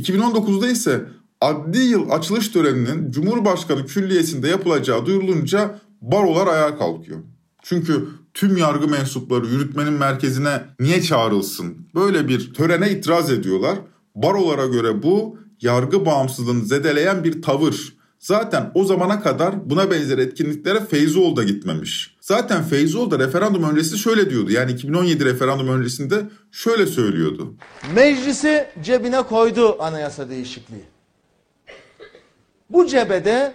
2019'da 0.00 0.68
ise 0.68 1.04
adli 1.40 1.78
yıl 1.78 2.10
açılış 2.10 2.48
töreninin 2.48 3.10
Cumhurbaşkanı 3.10 3.86
Külliyesi'nde 3.86 4.48
yapılacağı 4.48 5.06
duyurulunca 5.06 5.80
barolar 6.00 6.46
ayağa 6.46 6.78
kalkıyor. 6.78 7.18
Çünkü 7.62 8.08
tüm 8.34 8.56
yargı 8.56 8.88
mensupları 8.88 9.46
yürütmenin 9.46 9.92
merkezine 9.92 10.62
niye 10.80 11.02
çağrılsın? 11.02 11.88
Böyle 11.94 12.28
bir 12.28 12.54
törene 12.54 12.90
itiraz 12.90 13.30
ediyorlar. 13.30 13.78
Barolara 14.14 14.66
göre 14.66 15.02
bu 15.02 15.38
yargı 15.60 16.06
bağımsızlığını 16.06 16.64
zedeleyen 16.64 17.24
bir 17.24 17.42
tavır. 17.42 17.98
Zaten 18.18 18.70
o 18.74 18.84
zamana 18.84 19.22
kadar 19.22 19.70
buna 19.70 19.90
benzer 19.90 20.18
etkinliklere 20.18 20.80
Feyzoğlu 20.86 21.36
da 21.36 21.44
gitmemiş. 21.44 22.16
Zaten 22.20 22.64
Feyzoğlu 22.64 23.10
da 23.10 23.18
referandum 23.18 23.70
öncesi 23.70 23.98
şöyle 23.98 24.30
diyordu. 24.30 24.52
Yani 24.52 24.72
2017 24.72 25.24
referandum 25.24 25.68
öncesinde 25.68 26.24
şöyle 26.52 26.86
söylüyordu. 26.86 27.54
Meclisi 27.94 28.66
cebine 28.82 29.22
koydu 29.22 29.82
anayasa 29.82 30.30
değişikliği. 30.30 30.84
Bu 32.70 32.86
cebede 32.86 33.54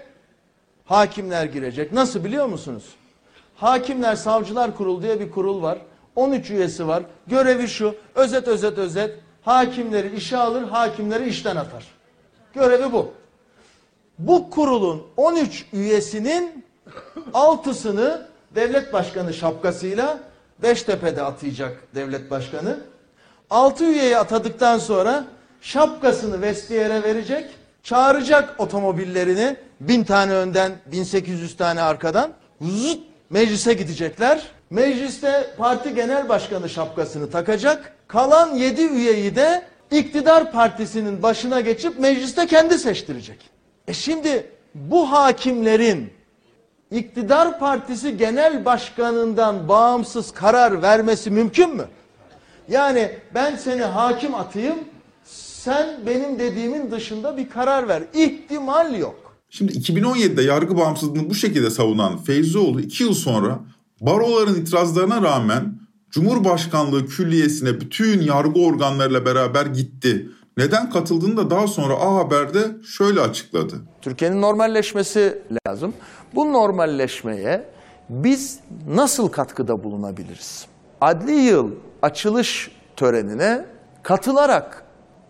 hakimler 0.86 1.46
girecek. 1.46 1.94
Nasıl 1.94 2.24
biliyor 2.24 2.46
musunuz? 2.46 2.84
Hakimler 3.56 4.16
Savcılar 4.16 4.78
Kurulu 4.78 5.02
diye 5.02 5.20
bir 5.20 5.32
kurul 5.32 5.62
var. 5.62 5.78
13 6.16 6.50
üyesi 6.50 6.88
var. 6.88 7.04
Görevi 7.28 7.68
şu. 7.68 7.96
Özet 8.16 8.48
özet 8.48 8.78
özet. 8.78 9.20
Hakimleri 9.42 10.16
işe 10.16 10.38
alır, 10.38 10.64
hakimleri 10.64 11.30
işten 11.30 11.56
atar. 11.56 11.86
Görevi 12.54 12.92
bu. 12.92 13.14
Bu 14.20 14.50
kurulun 14.50 15.04
13 15.18 15.66
üyesinin 15.74 16.66
6'sını 17.34 18.22
devlet 18.56 18.94
başkanı 18.94 19.34
şapkasıyla 19.34 20.20
Beştepe'de 20.62 21.24
atayacak 21.24 21.78
devlet 21.96 22.32
başkanı. 22.32 22.80
6 23.50 23.86
üyeyi 23.86 24.18
atadıktan 24.18 24.78
sonra 24.78 25.26
şapkasını 25.62 26.42
vestiyere 26.42 27.04
verecek. 27.04 27.50
Çağıracak 27.84 28.60
otomobillerini 28.60 29.56
bin 29.80 30.04
tane 30.04 30.34
önden 30.34 30.72
1800 30.86 31.58
tane 31.58 31.82
arkadan 31.82 32.34
zıt, 32.62 33.00
meclise 33.30 33.74
gidecekler. 33.74 34.48
Mecliste 34.70 35.54
parti 35.58 35.96
genel 35.96 36.30
başkanı 36.30 36.70
şapkasını 36.70 37.32
takacak. 37.32 37.94
Kalan 38.08 38.56
7 38.56 38.82
üyeyi 38.82 39.36
de 39.36 39.64
iktidar 39.92 40.52
partisinin 40.52 41.24
başına 41.24 41.62
geçip 41.62 42.00
mecliste 42.00 42.48
kendi 42.48 42.80
seçtirecek. 42.80 43.50
E 43.88 43.94
şimdi 43.94 44.52
bu 44.76 45.12
hakimlerin 45.12 46.14
iktidar 46.92 47.60
partisi 47.60 48.18
genel 48.18 48.66
başkanından 48.66 49.68
bağımsız 49.68 50.32
karar 50.32 50.82
vermesi 50.82 51.32
mümkün 51.32 51.76
mü? 51.76 51.86
Yani 52.70 53.12
ben 53.34 53.56
seni 53.56 53.84
hakim 53.84 54.36
atayım, 54.36 54.80
sen 55.64 56.06
benim 56.06 56.40
dediğimin 56.40 56.92
dışında 56.92 57.38
bir 57.38 57.50
karar 57.50 57.88
ver. 57.88 58.04
İhtimal 58.14 58.96
yok. 59.00 59.38
Şimdi 59.50 59.72
2017'de 59.72 60.42
yargı 60.42 60.78
bağımsızlığını 60.78 61.30
bu 61.30 61.36
şekilde 61.36 61.70
savunan 61.70 62.18
Feyzioğlu 62.18 62.82
2 62.82 63.04
yıl 63.04 63.14
sonra 63.14 63.60
baroların 64.02 64.56
itirazlarına 64.56 65.22
rağmen 65.22 65.80
Cumhurbaşkanlığı 66.10 67.08
Külliyesi'ne 67.08 67.82
bütün 67.82 68.22
yargı 68.22 68.60
organlarıyla 68.60 69.26
beraber 69.26 69.66
gitti. 69.66 70.30
Neden 70.58 70.90
katıldığını 70.90 71.38
da 71.38 71.50
daha 71.50 71.68
sonra 71.68 71.94
A 71.94 72.16
Haber'de 72.16 72.72
şöyle 72.86 73.22
açıkladı. 73.22 73.76
Türkiye'nin 74.02 74.42
normalleşmesi 74.42 75.42
lazım. 75.68 75.94
Bu 76.36 76.54
normalleşmeye 76.54 77.70
biz 78.10 78.60
nasıl 78.88 79.28
katkıda 79.28 79.84
bulunabiliriz? 79.84 80.66
Adli 81.02 81.32
yıl 81.32 81.72
açılış 82.02 82.72
törenine 82.96 83.66
katılarak 84.04 84.83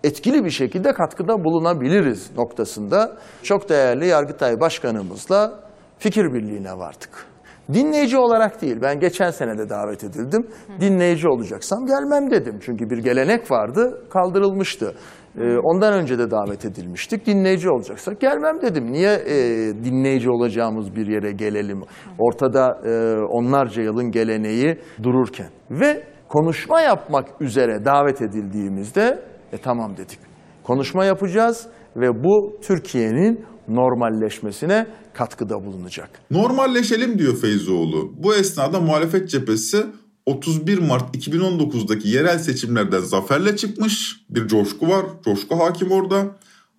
etkili 0.03 0.45
bir 0.45 0.49
şekilde 0.49 0.93
katkıda 0.93 1.43
bulunabiliriz 1.43 2.31
noktasında 2.37 3.17
çok 3.43 3.69
değerli 3.69 4.07
Yargıtay 4.07 4.59
Başkanımızla 4.59 5.59
fikir 5.99 6.33
birliğine 6.33 6.77
vardık. 6.77 7.25
Dinleyici 7.73 8.17
olarak 8.17 8.61
değil, 8.61 8.77
ben 8.81 8.99
geçen 8.99 9.31
sene 9.31 9.57
de 9.57 9.69
davet 9.69 10.03
edildim. 10.03 10.47
Dinleyici 10.81 11.27
olacaksam 11.27 11.85
gelmem 11.85 12.31
dedim. 12.31 12.59
Çünkü 12.61 12.89
bir 12.89 12.97
gelenek 12.97 13.51
vardı, 13.51 14.03
kaldırılmıştı. 14.09 14.93
Ee, 15.37 15.57
ondan 15.57 15.93
önce 15.93 16.19
de 16.19 16.31
davet 16.31 16.65
edilmiştik. 16.65 17.25
Dinleyici 17.25 17.69
olacaksak 17.69 18.19
gelmem 18.21 18.61
dedim. 18.61 18.91
Niye 18.91 19.13
e, 19.13 19.35
dinleyici 19.83 20.29
olacağımız 20.29 20.95
bir 20.95 21.07
yere 21.07 21.31
gelelim? 21.31 21.81
Ortada 22.19 22.81
e, 22.85 23.17
onlarca 23.29 23.81
yılın 23.81 24.11
geleneği 24.11 24.79
dururken. 25.03 25.49
Ve 25.71 26.03
konuşma 26.29 26.81
yapmak 26.81 27.41
üzere 27.41 27.85
davet 27.85 28.21
edildiğimizde 28.21 29.32
e 29.53 29.57
tamam 29.57 29.97
dedik. 29.97 30.19
Konuşma 30.63 31.05
yapacağız 31.05 31.67
ve 31.95 32.23
bu 32.23 32.57
Türkiye'nin 32.61 33.45
normalleşmesine 33.67 34.87
katkıda 35.13 35.65
bulunacak. 35.65 36.09
Normalleşelim 36.31 37.19
diyor 37.19 37.37
Feyzoğlu. 37.37 38.13
Bu 38.17 38.35
esnada 38.35 38.79
muhalefet 38.79 39.29
cephesi 39.29 39.85
31 40.25 40.77
Mart 40.79 41.15
2019'daki 41.15 42.07
yerel 42.07 42.39
seçimlerden 42.39 42.99
zaferle 42.99 43.55
çıkmış. 43.55 44.21
Bir 44.29 44.47
coşku 44.47 44.87
var. 44.89 45.05
Coşku 45.25 45.59
hakim 45.59 45.91
orada. 45.91 46.25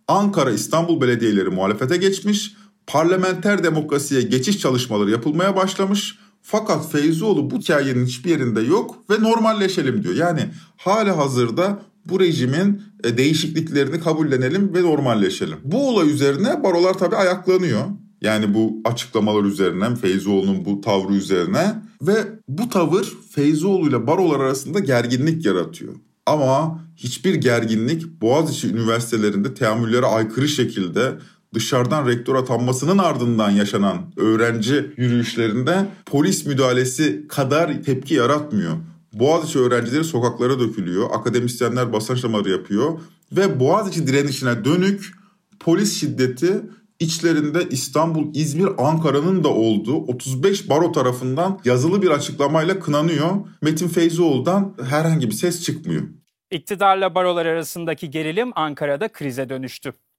Ankara 0.09 0.51
İstanbul 0.51 1.01
belediyeleri 1.01 1.49
muhalefete 1.49 1.97
geçmiş. 1.97 2.55
Parlamenter 2.87 3.65
demokrasiye 3.65 4.23
geçiş 4.23 4.59
çalışmaları 4.59 5.11
yapılmaya 5.11 5.57
başlamış. 5.57 6.19
Fakat 6.43 6.93
Feyzoğlu 6.93 7.51
bu 7.51 7.59
hikayenin 7.59 8.07
hiçbir 8.07 8.31
yerinde 8.31 8.61
yok 8.61 8.95
ve 9.11 9.23
normalleşelim 9.23 10.03
diyor. 10.03 10.15
Yani 10.15 10.41
hala 10.77 11.17
hazırda 11.17 11.79
bu 12.09 12.21
rejimin 12.21 12.83
e, 13.05 13.17
değişikliklerini 13.17 14.01
kabullenelim 14.01 14.75
ve 14.75 14.83
normalleşelim. 14.83 15.59
Bu 15.65 15.89
olay 15.89 16.11
üzerine 16.11 16.65
barolar 16.65 16.95
tabii 16.99 17.17
ayaklanıyor. 17.17 17.81
Yani 18.21 18.55
bu 18.55 18.81
açıklamalar 18.85 19.45
üzerine, 19.45 19.97
Feyzoğlu'nun 19.97 20.65
bu 20.65 20.81
tavrı 20.81 21.15
üzerine 21.15 21.75
ve 22.03 22.15
bu 22.49 22.69
tavır 22.69 23.13
Feyzoğlu 23.31 23.89
ile 23.89 24.07
barolar 24.07 24.41
arasında 24.41 24.79
gerginlik 24.79 25.47
yaratıyor. 25.47 25.95
Ama 26.27 26.85
hiçbir 26.97 27.35
gerginlik 27.35 28.21
Boğaziçi 28.23 28.69
üniversitelerinde 28.69 29.55
teamüllere 29.55 30.07
aykırı 30.07 30.49
şekilde 30.49 31.13
dışarıdan 31.55 32.07
rektör 32.07 32.35
atanmasının 32.35 32.99
ardından 32.99 33.51
yaşanan 33.51 33.97
öğrenci 34.17 34.93
yürüyüşlerinde 34.97 35.87
polis 36.07 36.47
müdahalesi 36.47 37.29
kadar 37.29 37.83
tepki 37.83 38.15
yaratmıyor. 38.15 38.77
Boğaziçi 39.15 39.59
öğrencileri 39.59 40.05
sokaklara 40.05 40.61
dökülüyor, 40.61 41.11
akademisyenler 41.13 41.93
basınçlamaları 41.93 42.51
yapıyor 42.51 43.01
ve 43.33 43.61
Boğaziçi 43.61 44.07
direnişine 44.07 44.65
dönük 44.65 45.15
polis 45.61 46.01
şiddeti 46.01 46.63
içlerinde 46.99 47.69
İstanbul, 47.71 48.35
İzmir, 48.35 48.69
Ankara'nın 48.79 49.45
da 49.45 49.49
olduğu 49.49 49.97
35 49.97 50.69
baro 50.69 50.93
tarafından 50.93 51.61
yazılı 51.65 52.03
bir 52.03 52.11
açıklamayla 52.11 52.81
kınanıyor. 52.81 53.31
Metin 53.63 53.89
Feyzoğlu'dan 53.89 54.75
herhangi 54.89 55.27
bir 55.27 55.35
ses 55.35 55.63
çıkmıyor. 55.63 56.03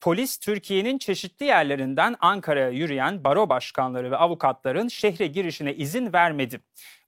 Polis 0.02 0.38
Türkiye'nin 0.38 0.98
çeşitli 0.98 1.46
yerlerinden 1.46 2.16
Ankara'ya 2.20 2.70
yürüyen 2.70 3.24
baro 3.24 3.50
başkanları 3.50 4.12
ve 4.12 4.18
avukatların 4.18 4.88
şehre 4.88 5.28
girişine 5.28 5.74
izin 5.74 6.14
vermedi. 6.14 6.62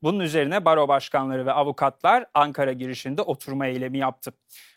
Bunun 0.04 0.20
üzerine 0.20 0.66
baro 0.66 0.88
başkanları 0.88 1.46
ve 1.46 1.52
avukatlar 1.52 2.26
Ankara 2.34 2.74
girişinde 2.74 3.22
oturma 3.22 3.68
eylemi 3.68 3.98
yaptı. 3.98 4.34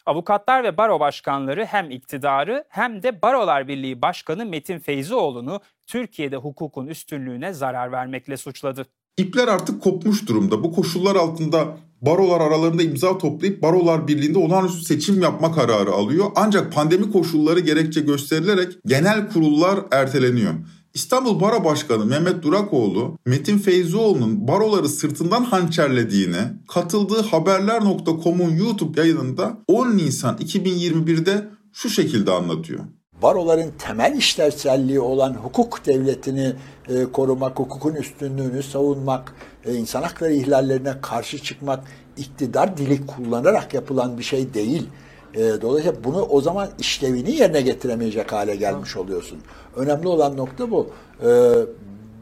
Avukatlar 0.06 0.64
ve 0.64 0.76
baro 0.76 1.00
başkanları 1.00 1.64
hem 1.64 1.90
iktidarı 1.90 2.64
hem 2.68 3.02
de 3.02 3.22
Barolar 3.22 3.68
Birliği 3.68 4.02
Başkanı 4.02 4.46
Metin 4.46 4.78
Feyzioğlu'nu 4.78 5.60
Türkiye'de 5.86 6.36
hukukun 6.36 6.86
üstünlüğüne 6.86 7.52
zarar 7.52 7.92
vermekle 7.92 8.36
suçladı. 8.36 8.86
İpler 9.16 9.48
artık 9.48 9.82
kopmuş 9.82 10.28
durumda. 10.28 10.64
Bu 10.64 10.72
koşullar 10.72 11.16
altında 11.16 11.76
barolar 12.02 12.40
aralarında 12.40 12.82
imza 12.82 13.18
toplayıp 13.18 13.62
Barolar 13.62 14.08
Birliği'nde 14.08 14.38
olağanüstü 14.38 14.84
seçim 14.84 15.22
yapma 15.22 15.52
kararı 15.52 15.90
alıyor. 15.92 16.26
Ancak 16.36 16.72
pandemi 16.72 17.12
koşulları 17.12 17.60
gerekçe 17.60 18.00
gösterilerek 18.00 18.72
genel 18.86 19.28
kurullar 19.28 19.80
erteleniyor. 19.90 20.54
İstanbul 20.94 21.40
Baro 21.40 21.64
Başkanı 21.64 22.06
Mehmet 22.06 22.42
Durakoğlu, 22.42 23.18
Metin 23.26 23.58
Feyzioğlu'nun 23.58 24.48
baroları 24.48 24.88
sırtından 24.88 25.44
hançerlediğini 25.44 26.38
katıldığı 26.68 27.22
haberler.com'un 27.22 28.50
YouTube 28.50 29.00
yayınında 29.00 29.58
10 29.68 29.96
Nisan 29.96 30.36
2021'de 30.36 31.48
şu 31.72 31.90
şekilde 31.90 32.30
anlatıyor. 32.30 32.80
Baroların 33.22 33.72
temel 33.78 34.16
işlevselliği 34.16 35.00
olan 35.00 35.34
hukuk 35.34 35.86
devletini 35.86 36.52
e, 36.88 37.04
korumak, 37.12 37.58
hukukun 37.58 37.94
üstünlüğünü 37.94 38.62
savunmak, 38.62 39.34
e, 39.64 39.74
insan 39.74 40.02
hakları 40.02 40.32
ihlallerine 40.32 40.94
karşı 41.02 41.38
çıkmak 41.38 41.84
iktidar 42.16 42.76
dili 42.76 43.06
kullanarak 43.06 43.74
yapılan 43.74 44.18
bir 44.18 44.22
şey 44.22 44.54
değil. 44.54 44.88
E, 45.34 45.38
dolayısıyla 45.38 46.04
bunu 46.04 46.22
o 46.22 46.40
zaman 46.40 46.68
işlevini 46.78 47.30
yerine 47.30 47.60
getiremeyecek 47.60 48.32
hale 48.32 48.56
gelmiş 48.56 48.96
oluyorsun. 48.96 49.38
Önemli 49.76 50.08
olan 50.08 50.36
nokta 50.36 50.70
bu. 50.70 50.90
E, 51.24 51.52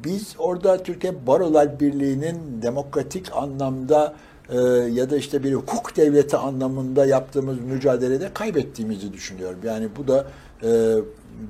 biz 0.04 0.34
orada 0.38 0.82
Türkiye 0.82 1.26
Barolar 1.26 1.80
Birliği'nin 1.80 2.62
demokratik 2.62 3.37
anlamda 3.37 4.14
e, 4.48 4.58
ya 4.92 5.11
da 5.11 5.16
işte 5.16 5.44
bir 5.44 5.54
hukuk 5.54 5.96
devleti 5.96 6.37
anlamında 6.37 7.06
yaptığımız 7.06 7.61
mücadelede 7.61 8.30
kaybettiğimizi 8.34 9.12
düşünüyorum. 9.12 9.58
Yani 9.64 9.88
bu 9.96 10.08
da 10.08 10.26
e, 10.62 10.94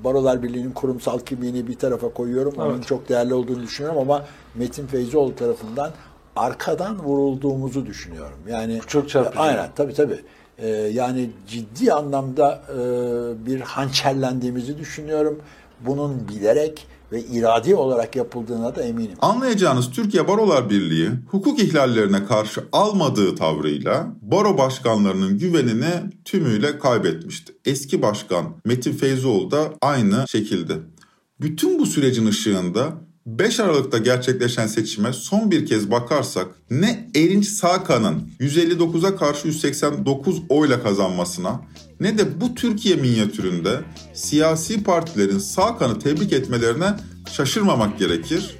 Barolar 0.03 0.43
Birliği'nin 0.43 0.71
kurumsal 0.71 1.19
kimliğini 1.19 1.67
bir 1.67 1.75
tarafa 1.75 2.09
koyuyorum. 2.09 2.53
Evet. 2.57 2.65
Onun 2.65 2.81
çok 2.81 3.09
değerli 3.09 3.33
olduğunu 3.33 3.63
düşünüyorum 3.63 4.01
ama 4.01 4.25
Metin 4.55 4.87
Feyzioğlu 4.87 5.35
tarafından 5.35 5.91
arkadan 6.35 6.99
vurulduğumuzu 6.99 7.85
düşünüyorum. 7.85 8.37
Yani 8.49 8.79
çok 8.87 9.09
çarpıcı. 9.09 9.39
Aynen 9.39 9.69
tabii 9.75 9.93
tabii. 9.93 10.19
Ee, 10.57 10.67
yani 10.67 11.29
ciddi 11.47 11.93
anlamda 11.93 12.61
e, 12.69 12.75
bir 13.45 13.61
hançerlendiğimizi 13.61 14.77
düşünüyorum. 14.77 15.39
Bunun 15.79 16.27
bilerek 16.27 16.87
ve 17.11 17.21
iradi 17.23 17.75
olarak 17.75 18.15
yapıldığına 18.15 18.75
da 18.75 18.83
eminim. 18.83 19.17
Anlayacağınız 19.21 19.91
Türkiye 19.91 20.27
Barolar 20.27 20.69
Birliği 20.69 21.09
hukuk 21.31 21.59
ihlallerine 21.59 22.25
karşı 22.25 22.61
almadığı 22.71 23.35
tavrıyla 23.35 24.07
baro 24.21 24.57
başkanlarının 24.57 25.37
güvenini 25.37 25.93
tümüyle 26.25 26.79
kaybetmişti. 26.79 27.53
Eski 27.65 28.01
başkan 28.01 28.45
Metin 28.65 28.93
Feyzoğlu 28.93 29.51
da 29.51 29.73
aynı 29.81 30.25
şekilde. 30.27 30.73
Bütün 31.41 31.79
bu 31.79 31.85
sürecin 31.85 32.27
ışığında 32.27 33.08
5 33.37 33.59
Aralık'ta 33.59 33.97
gerçekleşen 33.97 34.67
seçime 34.67 35.13
son 35.13 35.51
bir 35.51 35.65
kez 35.65 35.91
bakarsak 35.91 36.47
ne 36.71 37.09
Erinç 37.15 37.47
Sakan'ın 37.47 38.29
159'a 38.39 39.15
karşı 39.15 39.47
189 39.47 40.41
oyla 40.49 40.83
kazanmasına 40.83 41.61
ne 41.99 42.17
de 42.17 42.41
bu 42.41 42.55
Türkiye 42.55 42.95
minyatüründe 42.95 43.79
siyasi 44.13 44.83
partilerin 44.83 45.39
Sakan'ı 45.39 45.99
tebrik 45.99 46.33
etmelerine 46.33 46.95
şaşırmamak 47.31 47.99
gerekir. 47.99 48.55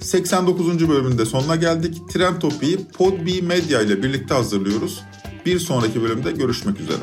89. 0.00 0.88
bölümünde 0.88 1.24
sonuna 1.24 1.56
geldik. 1.56 1.96
Tren 2.12 2.38
Topi'yi 2.38 2.78
Podbi 2.98 3.42
Medya 3.42 3.80
ile 3.80 4.02
birlikte 4.02 4.34
hazırlıyoruz. 4.34 5.00
Bir 5.46 5.58
sonraki 5.58 6.02
bölümde 6.02 6.32
görüşmek 6.32 6.80
üzere. 6.80 7.02